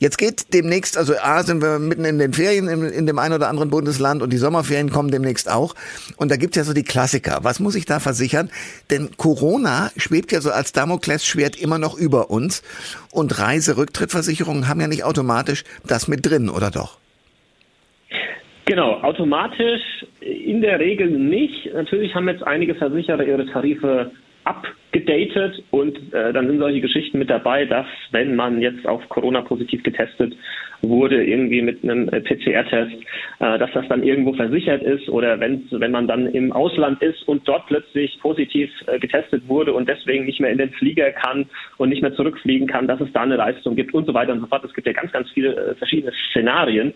Jetzt 0.00 0.16
geht 0.16 0.54
demnächst, 0.54 0.96
also 0.96 1.14
A, 1.20 1.42
sind 1.42 1.60
wir 1.60 1.80
mitten 1.80 2.04
in 2.04 2.18
den 2.18 2.32
Ferien 2.32 2.68
in, 2.68 2.84
in 2.84 3.06
dem 3.06 3.18
einen 3.18 3.34
oder 3.34 3.48
anderen 3.48 3.70
Bundesland 3.70 4.22
und 4.22 4.32
die 4.32 4.36
Sommerferien 4.36 4.90
kommen 4.90 5.10
demnächst 5.10 5.50
auch. 5.50 5.74
Und 6.16 6.30
da 6.30 6.36
gibt's 6.36 6.56
ja 6.56 6.62
so 6.62 6.72
die 6.72 6.84
Klassiker. 6.84 7.40
Was 7.42 7.58
muss 7.58 7.74
ich 7.74 7.84
da 7.84 7.98
versichern? 7.98 8.48
Denn 8.90 9.10
Corona 9.16 9.90
schwebt 9.96 10.30
ja 10.30 10.40
so 10.40 10.50
als 10.50 10.72
Damoklesschwert 10.72 11.60
immer 11.60 11.78
noch 11.78 11.98
über 11.98 12.30
uns. 12.30 12.62
Und 13.10 13.40
Reiserücktrittversicherungen 13.40 14.68
haben 14.68 14.80
ja 14.80 14.86
nicht 14.86 15.02
automatisch 15.02 15.64
das 15.84 16.06
mit 16.06 16.24
drin, 16.24 16.48
oder 16.48 16.70
doch? 16.70 16.98
Genau, 18.66 19.00
automatisch 19.00 20.06
in 20.20 20.60
der 20.60 20.78
Regel 20.78 21.10
nicht. 21.10 21.72
Natürlich 21.74 22.14
haben 22.14 22.28
jetzt 22.28 22.42
einige 22.44 22.74
Versicherer 22.76 23.24
ihre 23.24 23.46
Tarife 23.46 24.12
abgedatet 24.48 25.62
und 25.70 25.96
äh, 26.14 26.32
dann 26.32 26.46
sind 26.48 26.58
solche 26.58 26.80
Geschichten 26.80 27.18
mit 27.18 27.28
dabei, 27.28 27.66
dass 27.66 27.86
wenn 28.10 28.34
man 28.34 28.60
jetzt 28.60 28.86
auf 28.86 29.06
Corona 29.08 29.42
positiv 29.42 29.82
getestet 29.82 30.34
wurde, 30.80 31.24
irgendwie 31.24 31.60
mit 31.60 31.82
einem 31.82 32.08
äh, 32.08 32.20
PCR-Test, 32.20 32.92
äh, 33.40 33.58
dass 33.58 33.70
das 33.72 33.86
dann 33.88 34.02
irgendwo 34.02 34.32
versichert 34.32 34.82
ist 34.82 35.08
oder 35.08 35.38
wenn, 35.40 35.68
man 35.90 36.06
dann 36.06 36.26
im 36.26 36.52
Ausland 36.52 37.02
ist 37.02 37.26
und 37.28 37.46
dort 37.46 37.66
plötzlich 37.66 38.18
positiv 38.20 38.70
äh, 38.86 38.98
getestet 38.98 39.46
wurde 39.48 39.74
und 39.74 39.88
deswegen 39.88 40.24
nicht 40.24 40.40
mehr 40.40 40.50
in 40.50 40.58
den 40.58 40.70
Flieger 40.70 41.10
kann 41.12 41.46
und 41.76 41.90
nicht 41.90 42.02
mehr 42.02 42.14
zurückfliegen 42.14 42.66
kann, 42.66 42.86
dass 42.86 43.00
es 43.00 43.12
da 43.12 43.22
eine 43.22 43.36
Leistung 43.36 43.76
gibt 43.76 43.92
und 43.92 44.06
so 44.06 44.14
weiter 44.14 44.32
und 44.32 44.40
so 44.40 44.46
fort. 44.46 44.64
Es 44.64 44.72
gibt 44.72 44.86
ja 44.86 44.92
ganz, 44.92 45.12
ganz 45.12 45.30
viele 45.30 45.54
äh, 45.54 45.74
verschiedene 45.74 46.12
Szenarien, 46.30 46.94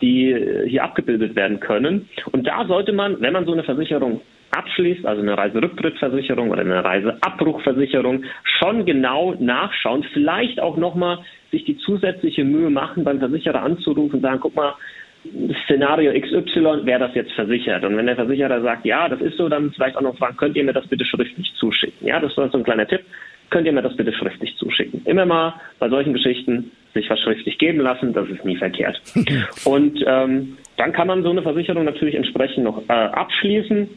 die 0.00 0.30
äh, 0.30 0.68
hier 0.68 0.84
abgebildet 0.84 1.36
werden 1.36 1.60
können. 1.60 2.08
Und 2.32 2.46
da 2.46 2.64
sollte 2.66 2.92
man, 2.92 3.20
wenn 3.20 3.32
man 3.32 3.44
so 3.44 3.52
eine 3.52 3.64
Versicherung 3.64 4.20
abschließt, 4.54 5.04
also 5.06 5.22
eine 5.22 5.36
Reiserücktrittsversicherung 5.36 6.50
oder 6.50 6.60
eine 6.60 6.84
Reiseabbruchversicherung, 6.84 8.24
schon 8.58 8.84
genau 8.84 9.34
nachschauen, 9.38 10.04
vielleicht 10.12 10.60
auch 10.60 10.76
nochmal 10.76 11.18
sich 11.50 11.64
die 11.64 11.78
zusätzliche 11.78 12.44
Mühe 12.44 12.70
machen, 12.70 13.04
beim 13.04 13.18
Versicherer 13.18 13.62
anzurufen 13.62 14.16
und 14.16 14.22
sagen, 14.22 14.40
guck 14.40 14.54
mal, 14.54 14.74
Szenario 15.64 16.12
XY 16.12 16.84
wäre 16.84 17.00
das 17.00 17.14
jetzt 17.14 17.32
versichert. 17.32 17.84
Und 17.84 17.96
wenn 17.96 18.06
der 18.06 18.16
Versicherer 18.16 18.60
sagt, 18.60 18.84
ja, 18.84 19.08
das 19.08 19.20
ist 19.20 19.38
so, 19.38 19.48
dann 19.48 19.72
vielleicht 19.72 19.96
auch 19.96 20.02
noch 20.02 20.18
fragen, 20.18 20.36
könnt 20.36 20.56
ihr 20.56 20.64
mir 20.64 20.74
das 20.74 20.86
bitte 20.86 21.04
schriftlich 21.04 21.50
zuschicken? 21.56 22.06
Ja, 22.06 22.20
das 22.20 22.32
ist 22.32 22.36
so 22.36 22.58
ein 22.58 22.64
kleiner 22.64 22.86
Tipp. 22.86 23.00
Könnt 23.50 23.66
ihr 23.66 23.72
mir 23.72 23.82
das 23.82 23.96
bitte 23.96 24.12
schriftlich 24.12 24.54
zuschicken? 24.56 25.02
Immer 25.04 25.26
mal 25.26 25.54
bei 25.78 25.88
solchen 25.88 26.12
Geschichten 26.12 26.72
sich 26.92 27.08
was 27.08 27.20
schriftlich 27.20 27.58
geben 27.58 27.80
lassen, 27.80 28.12
das 28.12 28.28
ist 28.28 28.44
nie 28.44 28.56
verkehrt. 28.56 29.00
Und 29.64 30.02
ähm, 30.06 30.58
dann 30.76 30.92
kann 30.92 31.06
man 31.06 31.22
so 31.22 31.30
eine 31.30 31.42
Versicherung 31.42 31.84
natürlich 31.84 32.14
entsprechend 32.14 32.64
noch 32.64 32.82
äh, 32.88 32.92
abschließen. 32.92 33.88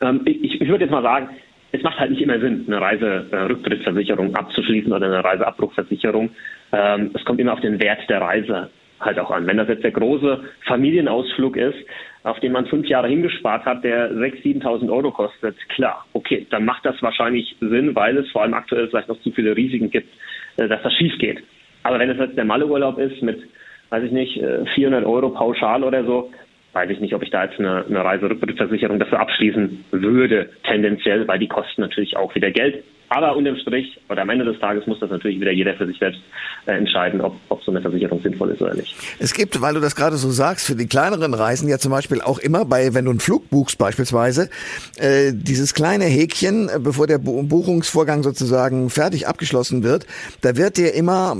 Ähm, 0.00 0.22
ich, 0.24 0.60
ich 0.60 0.68
würde 0.68 0.84
jetzt 0.84 0.92
mal 0.92 1.02
sagen, 1.02 1.30
es 1.72 1.82
macht 1.82 1.98
halt 1.98 2.10
nicht 2.10 2.22
immer 2.22 2.38
Sinn, 2.38 2.64
eine 2.66 2.80
Reiserücktrittsversicherung 2.80 4.34
abzuschließen 4.34 4.92
oder 4.92 5.06
eine 5.06 5.24
Reiseabbruchversicherung. 5.24 6.30
Ähm, 6.72 7.10
es 7.14 7.24
kommt 7.24 7.40
immer 7.40 7.52
auf 7.52 7.60
den 7.60 7.80
Wert 7.82 8.08
der 8.08 8.20
Reise 8.20 8.70
halt 9.00 9.18
auch 9.18 9.30
an. 9.30 9.46
Wenn 9.46 9.56
das 9.56 9.68
jetzt 9.68 9.82
der 9.82 9.90
große 9.90 10.44
Familienausflug 10.66 11.56
ist, 11.56 11.78
auf 12.22 12.38
den 12.40 12.52
man 12.52 12.66
fünf 12.66 12.86
Jahre 12.86 13.08
hingespart 13.08 13.64
hat, 13.64 13.82
der 13.84 14.12
6.000, 14.12 14.62
7.000 14.62 14.90
Euro 14.90 15.10
kostet, 15.10 15.56
klar, 15.70 16.06
okay, 16.12 16.46
dann 16.50 16.64
macht 16.64 16.86
das 16.86 17.00
wahrscheinlich 17.02 17.56
Sinn, 17.60 17.94
weil 17.94 18.16
es 18.18 18.30
vor 18.30 18.42
allem 18.42 18.54
aktuell 18.54 18.88
vielleicht 18.88 19.08
noch 19.08 19.20
zu 19.20 19.32
viele 19.32 19.56
Risiken 19.56 19.90
gibt, 19.90 20.14
äh, 20.56 20.68
dass 20.68 20.82
das 20.82 20.94
schief 20.94 21.18
geht. 21.18 21.42
Aber 21.82 21.98
wenn 21.98 22.10
es 22.10 22.18
jetzt 22.18 22.36
der 22.36 22.44
Malleurlaub 22.44 22.98
ist 22.98 23.20
mit, 23.20 23.42
weiß 23.90 24.04
ich 24.04 24.12
nicht, 24.12 24.40
400 24.74 25.02
äh, 25.02 25.06
Euro 25.06 25.30
pauschal 25.30 25.84
oder 25.84 26.04
so, 26.04 26.30
weiß 26.74 26.90
ich 26.90 27.00
nicht, 27.00 27.14
ob 27.14 27.22
ich 27.22 27.30
da 27.30 27.44
jetzt 27.44 27.58
eine, 27.58 27.84
eine 27.86 28.04
Reiserückversicherung 28.04 28.98
dafür 28.98 29.20
abschließen 29.20 29.84
würde, 29.92 30.50
tendenziell, 30.64 31.26
weil 31.26 31.38
die 31.38 31.48
kosten 31.48 31.80
natürlich 31.80 32.16
auch 32.16 32.34
wieder 32.34 32.50
Geld. 32.50 32.84
Aber 33.10 33.36
unterm 33.36 33.56
Strich 33.56 34.00
oder 34.08 34.22
am 34.22 34.30
Ende 34.30 34.44
des 34.44 34.58
Tages 34.58 34.86
muss 34.86 34.98
das 34.98 35.10
natürlich 35.10 35.38
wieder 35.38 35.52
jeder 35.52 35.74
für 35.74 35.86
sich 35.86 35.98
selbst 35.98 36.20
äh, 36.66 36.72
entscheiden, 36.72 37.20
ob, 37.20 37.36
ob 37.48 37.62
so 37.62 37.70
eine 37.70 37.80
Versicherung 37.80 38.20
sinnvoll 38.20 38.50
ist 38.50 38.62
oder 38.62 38.74
nicht. 38.74 38.96
Es 39.20 39.34
gibt, 39.34 39.60
weil 39.60 39.74
du 39.74 39.80
das 39.80 39.94
gerade 39.94 40.16
so 40.16 40.30
sagst, 40.30 40.66
für 40.66 40.74
die 40.74 40.86
kleineren 40.86 41.34
Reisen 41.34 41.68
ja 41.68 41.78
zum 41.78 41.92
Beispiel 41.92 42.22
auch 42.22 42.38
immer 42.38 42.64
bei, 42.64 42.94
wenn 42.94 43.04
du 43.04 43.12
einen 43.12 43.20
Flug 43.20 43.50
buchst 43.50 43.78
beispielsweise, 43.78 44.48
äh, 44.96 45.32
dieses 45.32 45.74
kleine 45.74 46.06
Häkchen, 46.06 46.68
äh, 46.68 46.80
bevor 46.80 47.06
der 47.06 47.18
Buchungsvorgang 47.18 48.22
sozusagen 48.22 48.90
fertig 48.90 49.28
abgeschlossen 49.28 49.84
wird, 49.84 50.06
da 50.40 50.56
wird 50.56 50.78
dir 50.78 50.94
immer 50.94 51.36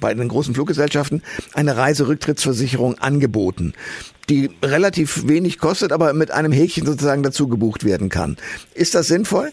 bei 0.00 0.14
den 0.14 0.28
großen 0.28 0.54
Fluggesellschaften 0.54 1.22
eine 1.52 1.76
Reiserücktrittsversicherung 1.76 2.98
angeboten 2.98 3.74
die 4.28 4.50
relativ 4.62 5.28
wenig 5.28 5.58
kostet, 5.58 5.92
aber 5.92 6.12
mit 6.12 6.30
einem 6.30 6.52
Häkchen 6.52 6.86
sozusagen 6.86 7.22
dazu 7.22 7.48
gebucht 7.48 7.84
werden 7.84 8.08
kann. 8.08 8.36
Ist 8.74 8.94
das 8.94 9.08
sinnvoll? 9.08 9.50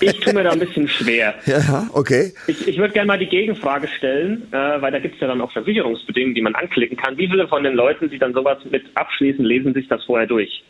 Ich 0.00 0.20
tue 0.20 0.34
mir 0.34 0.42
da 0.42 0.50
ein 0.50 0.58
bisschen 0.58 0.88
schwer. 0.88 1.34
Ja, 1.46 1.88
okay. 1.92 2.32
Ich, 2.46 2.66
ich 2.66 2.78
würde 2.78 2.92
gerne 2.92 3.06
mal 3.06 3.18
die 3.18 3.28
Gegenfrage 3.28 3.86
stellen, 3.88 4.48
äh, 4.50 4.80
weil 4.80 4.90
da 4.90 4.98
gibt 4.98 5.14
es 5.14 5.20
ja 5.20 5.28
dann 5.28 5.40
auch 5.40 5.52
Versicherungsbedingungen, 5.52 6.34
die 6.34 6.42
man 6.42 6.54
anklicken 6.54 6.96
kann. 6.96 7.16
Wie 7.16 7.28
viele 7.28 7.46
von 7.48 7.62
den 7.62 7.74
Leuten, 7.74 8.10
die 8.10 8.18
dann 8.18 8.34
sowas 8.34 8.58
mit 8.70 8.84
abschließen, 8.94 9.44
lesen 9.44 9.72
sich 9.72 9.88
das 9.88 10.02
vorher 10.04 10.26
durch? 10.26 10.64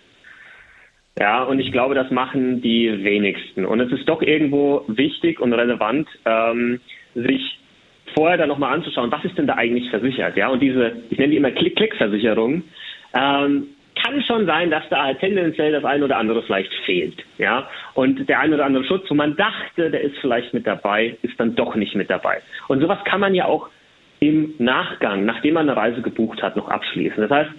Ja, 1.19 1.45
und 1.45 1.61
ich 1.61 1.73
glaube, 1.73 1.95
das 1.95 2.11
machen 2.11 2.61
die 2.61 3.05
wenigsten. 3.05 3.65
Und 3.65 3.81
es 3.81 3.93
ist 3.93 4.09
doch 4.09 4.21
irgendwo 4.21 4.85
wichtig 4.89 5.41
und 5.41 5.53
relevant, 5.53 6.09
ähm, 6.25 6.81
sich 7.15 7.59
vorher 8.15 8.37
dann 8.37 8.49
nochmal 8.49 8.75
anzuschauen, 8.75 9.11
was 9.11 9.25
ist 9.25 9.39
denn 9.39 9.47
da 9.47 9.55
eigentlich 9.55 9.91
versichert? 9.91 10.37
Ja, 10.37 10.49
und 10.49 10.61
diese, 10.61 10.93
ich 11.11 11.19
nenne 11.19 11.31
die 11.31 11.37
immer 11.37 11.51
Klick-Klick-Versicherung, 11.51 12.65
ähm, 13.15 13.69
kann 14.03 14.23
schon 14.23 14.45
sein, 14.47 14.71
dass 14.71 14.83
da 14.91 15.05
halt 15.05 15.21
tendenziell 15.21 15.73
das 15.73 15.85
eine 15.85 16.05
oder 16.05 16.19
andere 16.19 16.43
vielleicht 16.43 16.73
fehlt. 16.85 17.25
Ja, 17.39 17.69
und 17.95 18.29
der 18.29 18.41
eine 18.41 18.57
oder 18.57 18.67
andere 18.67 18.85
Schutz, 18.85 19.09
wo 19.09 19.15
man 19.15 19.37
dachte, 19.37 19.91
der 19.91 20.03
ist 20.03 20.19
vielleicht 20.19 20.53
mit 20.53 20.67
dabei, 20.67 21.17
ist 21.23 21.39
dann 21.39 21.55
doch 21.55 21.75
nicht 21.75 21.95
mit 21.95 22.11
dabei. 22.11 22.43
Und 22.69 22.81
sowas 22.81 22.99
kann 23.05 23.21
man 23.21 23.35
ja 23.35 23.47
auch 23.47 23.69
im 24.21 24.55
Nachgang, 24.59 25.25
nachdem 25.25 25.55
man 25.55 25.69
eine 25.69 25.77
Reise 25.77 26.03
gebucht 26.03 26.43
hat, 26.43 26.57
noch 26.57 26.69
abschließen. 26.69 27.21
Das 27.21 27.31
heißt, 27.31 27.51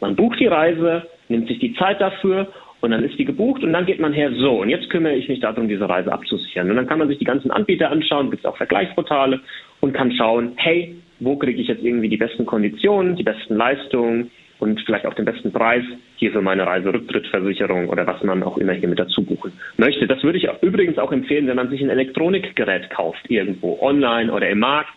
man 0.00 0.16
bucht 0.16 0.40
die 0.40 0.46
Reise, 0.46 1.08
nimmt 1.28 1.48
sich 1.48 1.58
die 1.58 1.74
Zeit 1.74 2.00
dafür 2.00 2.48
und 2.84 2.90
dann 2.90 3.02
ist 3.02 3.18
die 3.18 3.24
gebucht 3.24 3.62
und 3.62 3.72
dann 3.72 3.86
geht 3.86 4.00
man 4.00 4.12
her, 4.12 4.30
so, 4.32 4.60
und 4.60 4.68
jetzt 4.68 4.90
kümmere 4.90 5.14
ich 5.14 5.28
mich 5.28 5.40
darum, 5.40 5.68
diese 5.68 5.88
Reise 5.88 6.12
abzusichern. 6.12 6.70
Und 6.70 6.76
dann 6.76 6.86
kann 6.86 6.98
man 6.98 7.08
sich 7.08 7.18
die 7.18 7.24
ganzen 7.24 7.50
Anbieter 7.50 7.90
anschauen, 7.90 8.30
gibt 8.30 8.44
es 8.44 8.50
auch 8.50 8.56
Vergleichsportale 8.56 9.40
und 9.80 9.92
kann 9.92 10.12
schauen, 10.12 10.52
hey, 10.56 10.94
wo 11.20 11.36
kriege 11.36 11.60
ich 11.60 11.68
jetzt 11.68 11.82
irgendwie 11.82 12.08
die 12.08 12.16
besten 12.16 12.46
Konditionen, 12.46 13.16
die 13.16 13.22
besten 13.22 13.56
Leistungen, 13.56 14.30
und 14.58 14.80
vielleicht 14.82 15.06
auch 15.06 15.14
den 15.14 15.24
besten 15.24 15.52
Preis 15.52 15.84
hier 16.16 16.32
für 16.32 16.40
meine 16.40 16.66
Reiserücktrittversicherung 16.66 17.88
oder 17.88 18.06
was 18.06 18.22
man 18.22 18.42
auch 18.42 18.56
immer 18.56 18.72
hier 18.72 18.88
mit 18.88 18.98
dazu 18.98 19.22
buchen 19.22 19.52
möchte. 19.76 20.06
Das 20.06 20.22
würde 20.22 20.38
ich 20.38 20.48
übrigens 20.62 20.98
auch 20.98 21.12
empfehlen, 21.12 21.46
wenn 21.46 21.56
man 21.56 21.70
sich 21.70 21.82
ein 21.82 21.90
Elektronikgerät 21.90 22.88
kauft, 22.90 23.30
irgendwo 23.30 23.78
online 23.80 24.32
oder 24.32 24.48
im 24.48 24.60
Markt. 24.60 24.90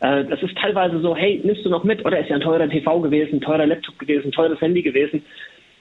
Äh, 0.00 0.24
das 0.24 0.42
ist 0.42 0.56
teilweise 0.56 1.00
so, 1.00 1.16
hey, 1.16 1.40
nimmst 1.44 1.64
du 1.64 1.68
noch 1.68 1.84
mit? 1.84 2.04
Oder 2.06 2.20
ist 2.20 2.30
ja 2.30 2.36
ein 2.36 2.42
teurer 2.42 2.68
TV 2.68 3.00
gewesen, 3.00 3.40
teurer 3.40 3.66
Laptop 3.66 3.98
gewesen, 3.98 4.32
teures 4.32 4.60
Handy 4.60 4.82
gewesen. 4.82 5.22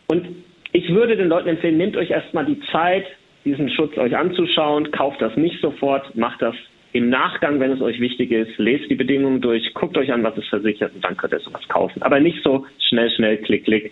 Und 0.07 0.27
ich 0.73 0.93
würde 0.93 1.17
den 1.17 1.27
Leuten 1.27 1.49
empfehlen, 1.49 1.77
nehmt 1.77 1.97
euch 1.97 2.11
erstmal 2.11 2.45
die 2.45 2.59
Zeit, 2.71 3.05
diesen 3.45 3.69
Schutz 3.69 3.97
euch 3.97 4.15
anzuschauen, 4.15 4.91
kauft 4.91 5.21
das 5.21 5.35
nicht 5.35 5.59
sofort, 5.61 6.15
macht 6.15 6.41
das 6.41 6.55
im 6.93 7.09
Nachgang, 7.09 7.59
wenn 7.59 7.71
es 7.71 7.81
euch 7.81 7.99
wichtig 7.99 8.31
ist, 8.31 8.57
lest 8.57 8.89
die 8.89 8.95
Bedingungen 8.95 9.41
durch, 9.41 9.73
guckt 9.73 9.97
euch 9.97 10.11
an, 10.11 10.23
was 10.23 10.37
ist 10.37 10.49
versichert 10.49 10.93
und 10.93 11.03
dann 11.03 11.15
könnt 11.15 11.33
ihr 11.33 11.39
sowas 11.39 11.65
kaufen. 11.69 12.01
Aber 12.01 12.19
nicht 12.19 12.43
so 12.43 12.65
schnell, 12.89 13.09
schnell, 13.11 13.37
klick, 13.37 13.65
klick 13.65 13.91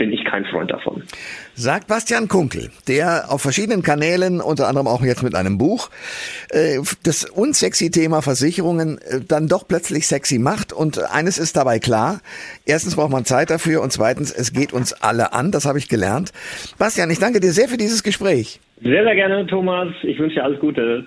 bin 0.00 0.12
ich 0.12 0.24
kein 0.24 0.46
Freund 0.46 0.70
davon. 0.70 1.02
Sagt 1.54 1.86
Bastian 1.86 2.26
Kunkel, 2.26 2.70
der 2.88 3.26
auf 3.28 3.42
verschiedenen 3.42 3.82
Kanälen, 3.82 4.40
unter 4.40 4.66
anderem 4.66 4.88
auch 4.88 5.02
jetzt 5.02 5.22
mit 5.22 5.34
einem 5.34 5.58
Buch, 5.58 5.90
äh, 6.48 6.78
das 7.04 7.26
unsexy 7.26 7.90
Thema 7.90 8.22
Versicherungen 8.22 8.96
äh, 8.96 9.20
dann 9.20 9.46
doch 9.46 9.68
plötzlich 9.68 10.06
sexy 10.06 10.38
macht. 10.38 10.72
Und 10.72 10.98
eines 11.12 11.36
ist 11.36 11.54
dabei 11.58 11.80
klar. 11.80 12.22
Erstens 12.64 12.96
braucht 12.96 13.10
man 13.10 13.26
Zeit 13.26 13.50
dafür 13.50 13.82
und 13.82 13.92
zweitens, 13.92 14.32
es 14.32 14.54
geht 14.54 14.72
uns 14.72 14.94
alle 14.94 15.34
an. 15.34 15.52
Das 15.52 15.66
habe 15.66 15.76
ich 15.76 15.90
gelernt. 15.90 16.32
Bastian, 16.78 17.10
ich 17.10 17.18
danke 17.18 17.40
dir 17.40 17.52
sehr 17.52 17.68
für 17.68 17.76
dieses 17.76 18.02
Gespräch. 18.02 18.58
Sehr, 18.80 19.04
sehr 19.04 19.14
gerne, 19.14 19.46
Thomas. 19.46 19.88
Ich 20.02 20.18
wünsche 20.18 20.36
dir 20.36 20.44
alles 20.44 20.58
Gute. 20.60 21.06